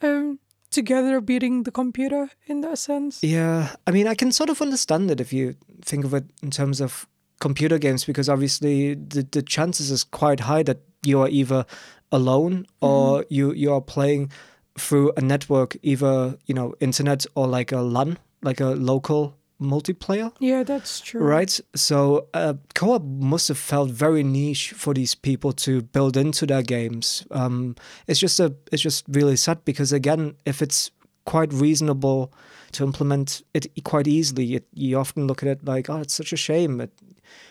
um, 0.00 0.38
together 0.70 1.20
beating 1.20 1.64
the 1.64 1.70
computer 1.70 2.30
in 2.46 2.62
that 2.62 2.78
sense. 2.78 3.22
Yeah, 3.22 3.76
I 3.86 3.90
mean, 3.90 4.06
I 4.06 4.14
can 4.14 4.32
sort 4.32 4.48
of 4.48 4.62
understand 4.62 5.10
it 5.10 5.20
if 5.20 5.30
you 5.30 5.56
think 5.82 6.06
of 6.06 6.14
it 6.14 6.24
in 6.42 6.50
terms 6.50 6.80
of 6.80 7.06
computer 7.38 7.76
games, 7.76 8.06
because 8.06 8.30
obviously 8.30 8.94
the, 8.94 9.28
the 9.30 9.42
chances 9.42 9.90
is 9.90 10.04
quite 10.04 10.40
high 10.40 10.62
that 10.62 10.78
you 11.04 11.20
are 11.20 11.28
either 11.28 11.66
alone 12.10 12.64
or 12.80 13.18
mm-hmm. 13.18 13.34
you, 13.34 13.52
you 13.52 13.74
are 13.74 13.82
playing 13.82 14.30
through 14.78 15.12
a 15.16 15.20
network, 15.20 15.76
either 15.82 16.38
you 16.46 16.54
know 16.54 16.74
internet 16.80 17.26
or 17.34 17.46
like 17.46 17.72
a 17.72 17.80
LAN, 17.80 18.18
like 18.42 18.60
a 18.60 18.70
local 18.70 19.36
multiplayer. 19.60 20.32
Yeah, 20.40 20.62
that's 20.62 21.00
true. 21.00 21.22
Right. 21.22 21.60
So 21.74 22.26
uh, 22.34 22.54
co-op 22.74 23.02
must 23.02 23.48
have 23.48 23.58
felt 23.58 23.90
very 23.90 24.22
niche 24.22 24.72
for 24.72 24.94
these 24.94 25.14
people 25.14 25.52
to 25.52 25.82
build 25.82 26.16
into 26.16 26.46
their 26.46 26.62
games. 26.62 27.26
Um, 27.30 27.76
it's 28.06 28.18
just 28.18 28.40
a, 28.40 28.54
it's 28.72 28.82
just 28.82 29.04
really 29.08 29.36
sad 29.36 29.64
because 29.64 29.92
again, 29.92 30.34
if 30.46 30.62
it's 30.62 30.90
quite 31.26 31.52
reasonable 31.52 32.32
to 32.72 32.84
implement 32.84 33.42
it 33.52 33.66
quite 33.84 34.08
easily, 34.08 34.54
it, 34.54 34.66
you 34.72 34.98
often 34.98 35.26
look 35.26 35.42
at 35.42 35.48
it 35.48 35.64
like, 35.64 35.90
oh, 35.90 35.98
it's 35.98 36.14
such 36.14 36.32
a 36.32 36.36
shame. 36.36 36.88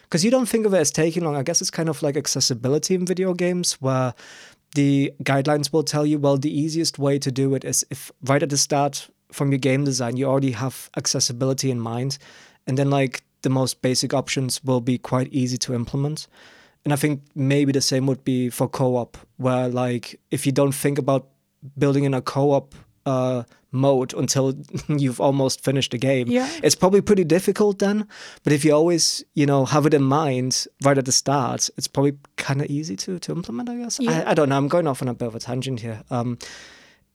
because 0.04 0.26
you 0.26 0.32
don't 0.32 0.50
think 0.50 0.66
of 0.66 0.74
it 0.74 0.80
as 0.80 0.92
taking 0.92 1.24
long. 1.24 1.36
I 1.36 1.44
guess 1.44 1.62
it's 1.62 1.70
kind 1.70 1.90
of 1.90 2.02
like 2.02 2.18
accessibility 2.18 2.96
in 2.96 3.06
video 3.06 3.34
games 3.34 3.74
where 3.74 4.14
the 4.76 5.14
guidelines 5.24 5.74
will 5.74 5.84
tell 5.84 6.06
you 6.06 6.20
well 6.20 6.38
the 6.38 6.52
easiest 6.52 7.00
way 7.00 7.20
to 7.20 7.32
do 7.32 7.56
it 7.56 7.64
is 7.66 7.86
if 7.90 8.12
right 8.24 8.44
at 8.44 8.50
the 8.50 8.58
start 8.58 9.10
from 9.32 9.52
your 9.52 9.60
game 9.60 9.84
design 9.84 10.18
you 10.18 10.26
already 10.26 10.52
have 10.52 10.90
accessibility 10.98 11.72
in 11.72 11.80
mind. 11.80 12.18
And 12.68 12.78
then 12.78 12.90
like 12.90 13.24
the 13.42 13.50
most 13.50 13.82
basic 13.82 14.14
options 14.14 14.64
will 14.64 14.82
be 14.82 14.98
quite 14.98 15.28
easy 15.32 15.58
to 15.58 15.74
implement. 15.74 16.28
And 16.86 16.94
i 16.94 16.96
think 16.96 17.22
maybe 17.36 17.72
the 17.72 17.82
same 17.82 18.08
would 18.08 18.24
be 18.24 18.50
for 18.50 18.68
co-op 18.68 19.18
where 19.38 19.68
like 19.68 20.20
if 20.32 20.46
you 20.46 20.52
don't 20.52 20.74
think 20.74 20.98
about 20.98 21.28
building 21.78 22.06
in 22.06 22.14
a 22.14 22.22
co-op 22.22 22.74
uh, 23.10 23.44
mode 23.72 24.14
until 24.14 24.54
you've 24.88 25.20
almost 25.20 25.64
finished 25.64 25.92
the 25.92 25.98
game. 25.98 26.28
Yeah. 26.28 26.50
It's 26.64 26.76
probably 26.76 27.02
pretty 27.02 27.24
difficult 27.24 27.80
then, 27.80 28.08
but 28.44 28.54
if 28.54 28.64
you 28.64 28.74
always, 28.74 29.24
you 29.34 29.46
know, 29.46 29.66
have 29.66 29.86
it 29.86 29.94
in 29.94 30.04
mind 30.04 30.66
right 30.84 30.98
at 30.98 31.06
the 31.06 31.12
start, 31.12 31.70
it's 31.78 31.88
probably 31.88 32.18
kind 32.38 32.62
of 32.62 32.68
easy 32.68 32.96
to, 32.98 33.20
to 33.20 33.32
implement, 33.32 33.70
I 33.70 33.76
guess. 33.78 34.00
Yeah. 34.00 34.24
I, 34.26 34.32
I, 34.32 34.34
don't 34.34 34.50
know. 34.50 34.58
I'm 34.58 34.68
going 34.68 34.88
off 34.88 35.02
on 35.02 35.08
a 35.08 35.14
bit 35.14 35.28
of 35.28 35.36
a 35.36 35.40
tangent 35.40 35.80
here. 35.80 36.04
Um, 36.10 36.38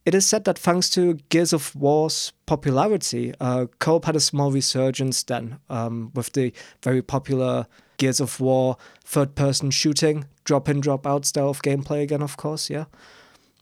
it 0.05 0.15
is 0.15 0.27
said 0.27 0.45
that 0.45 0.59
thanks 0.59 0.91
to 0.91 1.15
Gears 1.31 1.53
of 1.53 1.75
War's 1.75 2.33
popularity, 2.45 3.33
uh, 3.41 3.67
co-op 3.79 4.05
had 4.05 4.17
a 4.17 4.21
small 4.21 4.51
resurgence 4.53 5.23
then 5.23 5.59
um, 5.71 6.11
with 6.15 6.33
the 6.33 6.53
very 6.83 7.01
popular 7.01 7.67
Gears 7.97 8.21
of 8.21 8.39
War 8.39 8.77
third-person 9.05 9.71
shooting, 9.71 10.27
drop-in, 10.45 10.81
drop-out 10.81 11.25
style 11.25 11.49
of 11.49 11.63
gameplay 11.63 12.03
again, 12.03 12.21
of 12.21 12.37
course, 12.37 12.69
yeah. 12.69 12.85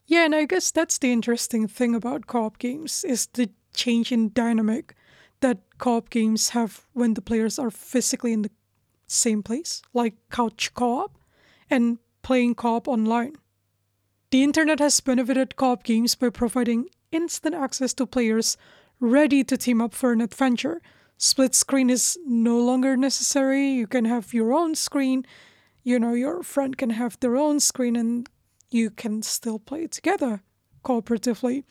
Yeah, 0.06 0.24
and 0.24 0.34
I 0.34 0.44
guess 0.44 0.70
that's 0.70 0.98
the 0.98 1.12
interesting 1.12 1.68
thing 1.68 1.94
about 1.94 2.26
co-op 2.26 2.58
games 2.58 3.04
is 3.04 3.26
the 3.26 3.50
change 3.74 4.12
in 4.12 4.32
dynamic 4.32 4.94
that 5.40 5.58
co-op 5.78 6.10
games 6.10 6.50
have 6.50 6.86
when 6.92 7.14
the 7.14 7.22
players 7.22 7.58
are 7.58 7.70
physically 7.70 8.32
in 8.32 8.42
the 8.42 8.50
same 9.06 9.42
place, 9.42 9.82
like 9.94 10.14
couch 10.30 10.72
co-op 10.74 11.18
and 11.70 11.98
playing 12.22 12.54
co-op 12.54 12.88
online. 12.88 13.36
The 14.30 14.42
internet 14.42 14.80
has 14.80 15.00
benefited 15.00 15.56
co-op 15.56 15.84
games 15.84 16.14
by 16.14 16.30
providing 16.30 16.88
instant 17.12 17.54
access 17.54 17.94
to 17.94 18.06
players 18.06 18.56
ready 19.00 19.44
to 19.44 19.56
team 19.56 19.80
up 19.80 19.94
for 19.94 20.12
an 20.12 20.20
adventure. 20.20 20.80
Split 21.18 21.54
screen 21.54 21.90
is 21.90 22.18
no 22.26 22.58
longer 22.58 22.96
necessary. 22.96 23.70
You 23.70 23.86
can 23.86 24.06
have 24.06 24.34
your 24.34 24.52
own 24.52 24.74
screen. 24.74 25.24
You 25.84 25.98
know, 25.98 26.14
your 26.14 26.42
friend 26.42 26.76
can 26.76 26.90
have 26.90 27.18
their 27.20 27.36
own 27.36 27.60
screen 27.60 27.96
and 27.96 28.28
you 28.72 28.90
can 28.90 29.22
still 29.22 29.58
play 29.58 29.86
together 29.86 30.42
cooperatively. 30.84 31.64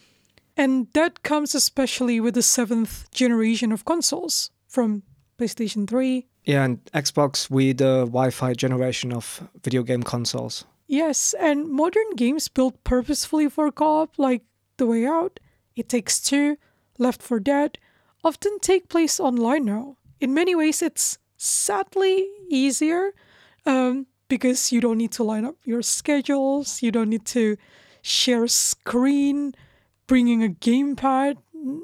And 0.57 0.87
that 0.93 1.23
comes 1.23 1.55
especially 1.55 2.19
with 2.19 2.35
the 2.35 2.41
seventh 2.41 3.09
generation 3.11 3.71
of 3.71 3.85
consoles 3.85 4.51
from 4.67 5.03
PlayStation 5.37 5.87
3. 5.87 6.27
Yeah, 6.43 6.63
and 6.63 6.83
Xbox 6.93 7.49
with 7.49 7.77
the 7.77 8.05
Wi 8.05 8.31
Fi 8.31 8.53
generation 8.53 9.13
of 9.13 9.47
video 9.63 9.83
game 9.83 10.03
consoles. 10.03 10.65
Yes, 10.87 11.33
and 11.39 11.69
modern 11.69 12.15
games 12.15 12.47
built 12.47 12.83
purposefully 12.83 13.47
for 13.49 13.71
co 13.71 14.01
op, 14.01 14.17
like 14.17 14.43
The 14.77 14.85
Way 14.85 15.05
Out, 15.05 15.39
It 15.75 15.87
Takes 15.87 16.19
Two, 16.19 16.57
Left 16.97 17.21
4 17.21 17.39
Dead, 17.39 17.77
often 18.23 18.59
take 18.59 18.89
place 18.89 19.19
online 19.19 19.65
now. 19.65 19.97
In 20.19 20.33
many 20.33 20.53
ways, 20.53 20.81
it's 20.81 21.17
sadly 21.37 22.27
easier 22.49 23.13
um, 23.65 24.07
because 24.31 24.71
you 24.71 24.79
don't 24.79 24.97
need 24.97 25.11
to 25.11 25.23
line 25.23 25.43
up 25.43 25.57
your 25.65 25.81
schedules, 25.81 26.81
you 26.81 26.89
don't 26.89 27.09
need 27.09 27.25
to 27.25 27.57
share 28.01 28.47
screen, 28.47 29.53
bringing 30.07 30.41
a 30.41 30.47
gamepad, 30.47 31.35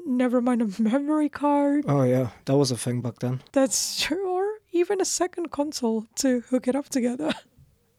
never 0.06 0.40
mind 0.40 0.62
a 0.62 0.82
memory 0.82 1.28
card. 1.28 1.84
Oh 1.86 2.04
yeah, 2.04 2.30
that 2.46 2.56
was 2.56 2.70
a 2.70 2.76
thing 2.76 3.02
back 3.02 3.18
then. 3.18 3.42
That's 3.52 4.00
true, 4.00 4.30
or 4.30 4.46
even 4.72 4.98
a 4.98 5.04
second 5.04 5.50
console 5.50 6.06
to 6.20 6.40
hook 6.48 6.66
it 6.66 6.74
up 6.74 6.88
together. 6.88 7.32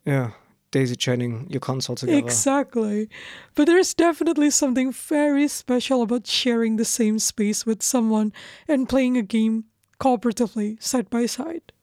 Yeah, 0.06 0.32
daisy 0.72 0.96
chaining 0.96 1.46
your 1.52 1.60
console 1.60 1.96
together. 1.96 2.18
Exactly. 2.18 3.10
But 3.54 3.66
there's 3.68 3.94
definitely 3.94 4.50
something 4.50 4.92
very 4.92 5.48
special 5.48 6.02
about 6.02 6.26
sharing 6.26 6.78
the 6.78 6.86
same 6.86 7.20
space 7.20 7.66
with 7.66 7.84
someone 7.84 8.34
and 8.68 8.90
playing 8.90 9.18
a 9.18 9.22
game 9.22 9.66
cooperatively 10.00 10.82
side 10.82 11.10
by 11.12 11.28
side. 11.28 11.74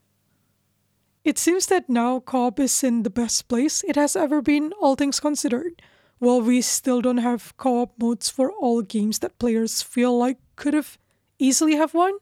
It 1.26 1.38
seems 1.38 1.66
that 1.66 1.88
now 1.88 2.20
co-op 2.20 2.60
is 2.60 2.84
in 2.84 3.02
the 3.02 3.10
best 3.10 3.48
place 3.48 3.82
it 3.82 3.96
has 3.96 4.14
ever 4.14 4.40
been, 4.40 4.72
all 4.80 4.94
things 4.94 5.18
considered. 5.18 5.82
While 6.20 6.40
we 6.40 6.62
still 6.62 7.02
don't 7.02 7.18
have 7.18 7.56
co-op 7.56 7.98
modes 7.98 8.30
for 8.30 8.52
all 8.52 8.80
games 8.80 9.18
that 9.18 9.40
players 9.40 9.82
feel 9.82 10.16
like 10.16 10.38
could 10.54 10.72
have 10.72 10.98
easily 11.40 11.74
have 11.74 11.94
one, 11.94 12.14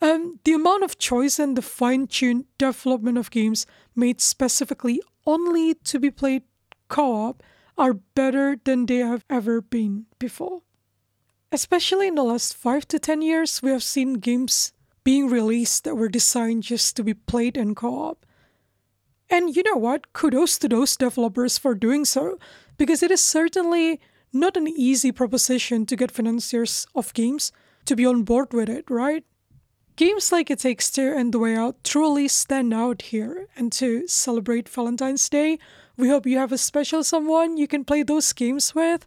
um, 0.00 0.38
the 0.44 0.52
amount 0.52 0.84
of 0.84 0.98
choice 0.98 1.40
and 1.40 1.56
the 1.56 1.62
fine-tuned 1.62 2.44
development 2.58 3.18
of 3.18 3.32
games 3.32 3.66
made 3.96 4.20
specifically 4.20 5.02
only 5.26 5.74
to 5.82 5.98
be 5.98 6.12
played 6.12 6.44
co-op 6.86 7.42
are 7.76 7.94
better 8.14 8.56
than 8.62 8.86
they 8.86 8.98
have 8.98 9.24
ever 9.28 9.60
been 9.60 10.06
before. 10.20 10.62
Especially 11.50 12.06
in 12.06 12.14
the 12.14 12.22
last 12.22 12.54
5 12.54 12.86
to 12.86 13.00
10 13.00 13.20
years, 13.20 13.60
we 13.60 13.72
have 13.72 13.82
seen 13.82 14.14
games 14.14 14.72
being 15.04 15.28
released 15.28 15.84
that 15.84 15.96
were 15.96 16.08
designed 16.08 16.62
just 16.62 16.96
to 16.96 17.04
be 17.04 17.14
played 17.14 17.56
in 17.56 17.74
co 17.74 17.88
op. 17.88 18.26
And 19.30 19.56
you 19.56 19.62
know 19.62 19.76
what? 19.76 20.12
Kudos 20.12 20.58
to 20.58 20.68
those 20.68 20.96
developers 20.96 21.58
for 21.58 21.74
doing 21.74 22.04
so, 22.04 22.38
because 22.76 23.02
it 23.02 23.10
is 23.10 23.24
certainly 23.24 24.00
not 24.32 24.56
an 24.56 24.68
easy 24.68 25.12
proposition 25.12 25.86
to 25.86 25.96
get 25.96 26.10
financiers 26.10 26.86
of 26.94 27.14
games 27.14 27.52
to 27.84 27.96
be 27.96 28.06
on 28.06 28.22
board 28.22 28.52
with 28.52 28.68
it, 28.68 28.90
right? 28.90 29.24
Games 29.96 30.32
like 30.32 30.50
It 30.50 30.60
Takes 30.60 30.90
Two 30.90 31.12
and 31.14 31.32
The 31.32 31.38
Way 31.38 31.56
Out 31.56 31.82
truly 31.84 32.28
stand 32.28 32.72
out 32.72 33.02
here, 33.02 33.48
and 33.56 33.70
to 33.72 34.06
celebrate 34.08 34.68
Valentine's 34.68 35.28
Day, 35.28 35.58
we 35.96 36.08
hope 36.08 36.26
you 36.26 36.38
have 36.38 36.52
a 36.52 36.58
special 36.58 37.04
someone 37.04 37.58
you 37.58 37.68
can 37.68 37.84
play 37.84 38.02
those 38.02 38.32
games 38.32 38.74
with. 38.74 39.06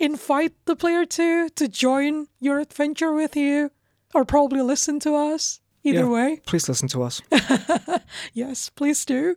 Invite 0.00 0.54
the 0.64 0.74
player 0.74 1.04
to 1.04 1.48
to 1.50 1.68
join 1.68 2.26
your 2.40 2.58
adventure 2.58 3.12
with 3.12 3.36
you 3.36 3.70
or 4.14 4.24
probably 4.24 4.62
listen 4.62 4.98
to 5.00 5.14
us. 5.34 5.60
Either 5.86 5.98
Yeah. 6.04 6.08
way, 6.08 6.40
Please 6.46 6.66
listen 6.68 6.88
to 6.88 7.02
us. 7.02 7.20
yes, 8.32 8.70
please 8.70 9.04
do. 9.04 9.36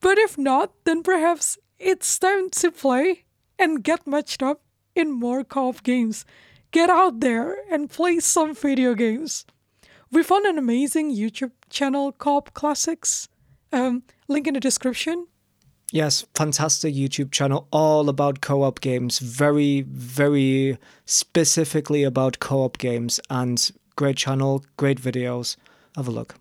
But 0.00 0.16
if 0.18 0.38
not, 0.38 0.70
then 0.84 1.02
perhaps 1.02 1.58
it's 1.78 2.18
time 2.18 2.50
to 2.50 2.70
play 2.70 3.24
and 3.58 3.82
get 3.82 4.06
matched 4.06 4.42
up 4.42 4.60
in 4.94 5.10
more 5.10 5.42
co 5.44 5.68
op 5.68 5.82
games. 5.82 6.24
Get 6.70 6.88
out 6.90 7.20
there 7.20 7.56
and 7.72 7.90
play 7.90 8.20
some 8.20 8.54
video 8.54 8.94
games. 8.94 9.44
We 10.12 10.22
found 10.22 10.46
an 10.46 10.58
amazing 10.58 11.14
YouTube 11.14 11.52
channel, 11.70 12.12
Co 12.12 12.36
op 12.36 12.54
Classics. 12.54 13.28
Um, 13.72 14.02
link 14.28 14.46
in 14.46 14.54
the 14.54 14.60
description. 14.60 15.26
Yes, 15.92 16.26
fantastic 16.34 16.94
YouTube 16.94 17.30
channel 17.32 17.66
all 17.72 18.08
about 18.08 18.40
co 18.40 18.62
op 18.62 18.80
games. 18.80 19.18
Very, 19.18 19.82
very 19.82 20.78
specifically 21.06 22.04
about 22.04 22.38
co 22.38 22.62
op 22.64 22.78
games 22.78 23.20
and 23.30 23.70
great 23.98 24.16
channel, 24.16 24.64
great 24.76 25.00
videos. 25.00 25.56
Have 25.96 26.06
a 26.06 26.12
look. 26.12 26.36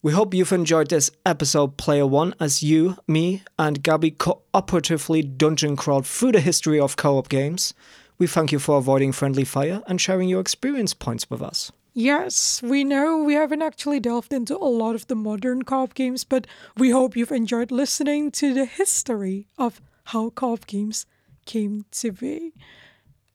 We 0.00 0.12
hope 0.12 0.32
you've 0.32 0.52
enjoyed 0.52 0.90
this 0.90 1.10
episode, 1.26 1.76
Player 1.76 2.06
One, 2.06 2.34
as 2.38 2.62
you, 2.62 2.96
me, 3.08 3.42
and 3.58 3.82
Gabby 3.82 4.12
cooperatively 4.12 5.36
dungeon 5.36 5.76
crawled 5.76 6.06
through 6.06 6.32
the 6.32 6.40
history 6.40 6.78
of 6.78 6.96
co 6.96 7.18
op 7.18 7.28
games. 7.28 7.74
We 8.16 8.28
thank 8.28 8.52
you 8.52 8.60
for 8.60 8.78
avoiding 8.78 9.10
friendly 9.10 9.44
fire 9.44 9.82
and 9.88 10.00
sharing 10.00 10.28
your 10.28 10.40
experience 10.40 10.94
points 10.94 11.28
with 11.28 11.42
us. 11.42 11.72
Yes, 11.94 12.62
we 12.62 12.84
know 12.84 13.24
we 13.24 13.34
haven't 13.34 13.62
actually 13.62 13.98
delved 13.98 14.32
into 14.32 14.56
a 14.56 14.70
lot 14.82 14.94
of 14.94 15.08
the 15.08 15.16
modern 15.16 15.64
co 15.64 15.82
op 15.82 15.94
games, 15.94 16.22
but 16.22 16.46
we 16.76 16.90
hope 16.90 17.16
you've 17.16 17.32
enjoyed 17.32 17.72
listening 17.72 18.30
to 18.32 18.54
the 18.54 18.66
history 18.66 19.48
of 19.58 19.80
how 20.12 20.30
co 20.30 20.52
op 20.52 20.66
games 20.66 21.06
came 21.44 21.86
to 21.90 22.12
be. 22.12 22.52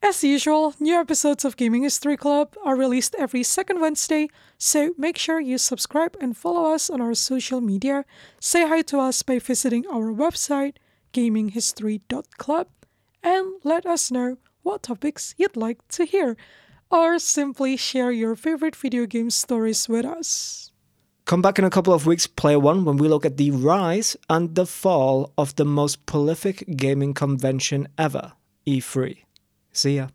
As 0.01 0.23
usual, 0.23 0.73
new 0.79 0.95
episodes 0.95 1.43
of 1.43 1.57
Gaming 1.57 1.83
History 1.83 2.15
Club 2.15 2.55
are 2.63 2.77
released 2.77 3.15
every 3.19 3.43
second 3.43 3.81
Wednesday, 3.81 4.29
so 4.57 4.93
make 4.97 5.17
sure 5.17 5.41
you 5.41 5.57
subscribe 5.57 6.15
and 6.21 6.38
follow 6.38 6.73
us 6.73 6.89
on 6.89 7.01
our 7.01 7.13
social 7.13 7.59
media. 7.59 8.05
Say 8.39 8.65
hi 8.65 8.81
to 8.83 8.99
us 8.99 9.21
by 9.23 9.39
visiting 9.39 9.85
our 9.88 10.13
website, 10.13 10.75
gaminghistory.club, 11.12 12.67
and 13.21 13.53
let 13.65 13.85
us 13.85 14.09
know 14.09 14.38
what 14.63 14.83
topics 14.83 15.35
you'd 15.38 15.57
like 15.57 15.85
to 15.89 16.05
hear 16.05 16.38
or 16.89 17.19
simply 17.19 17.75
share 17.75 18.12
your 18.12 18.35
favorite 18.35 18.77
video 18.77 19.05
game 19.05 19.29
stories 19.29 19.89
with 19.89 20.05
us. 20.05 20.71
Come 21.25 21.41
back 21.41 21.59
in 21.59 21.65
a 21.65 21.69
couple 21.69 21.93
of 21.93 22.05
weeks, 22.07 22.25
Player 22.25 22.57
One, 22.57 22.85
when 22.85 22.95
we 22.95 23.09
look 23.09 23.25
at 23.25 23.35
the 23.35 23.51
rise 23.51 24.15
and 24.29 24.55
the 24.55 24.65
fall 24.65 25.33
of 25.38 25.55
the 25.57 25.65
most 25.65 26.05
prolific 26.05 26.63
gaming 26.77 27.13
convention 27.13 27.89
ever, 27.97 28.31
E3. 28.65 29.17
See 29.79 29.95
ya. 29.95 30.09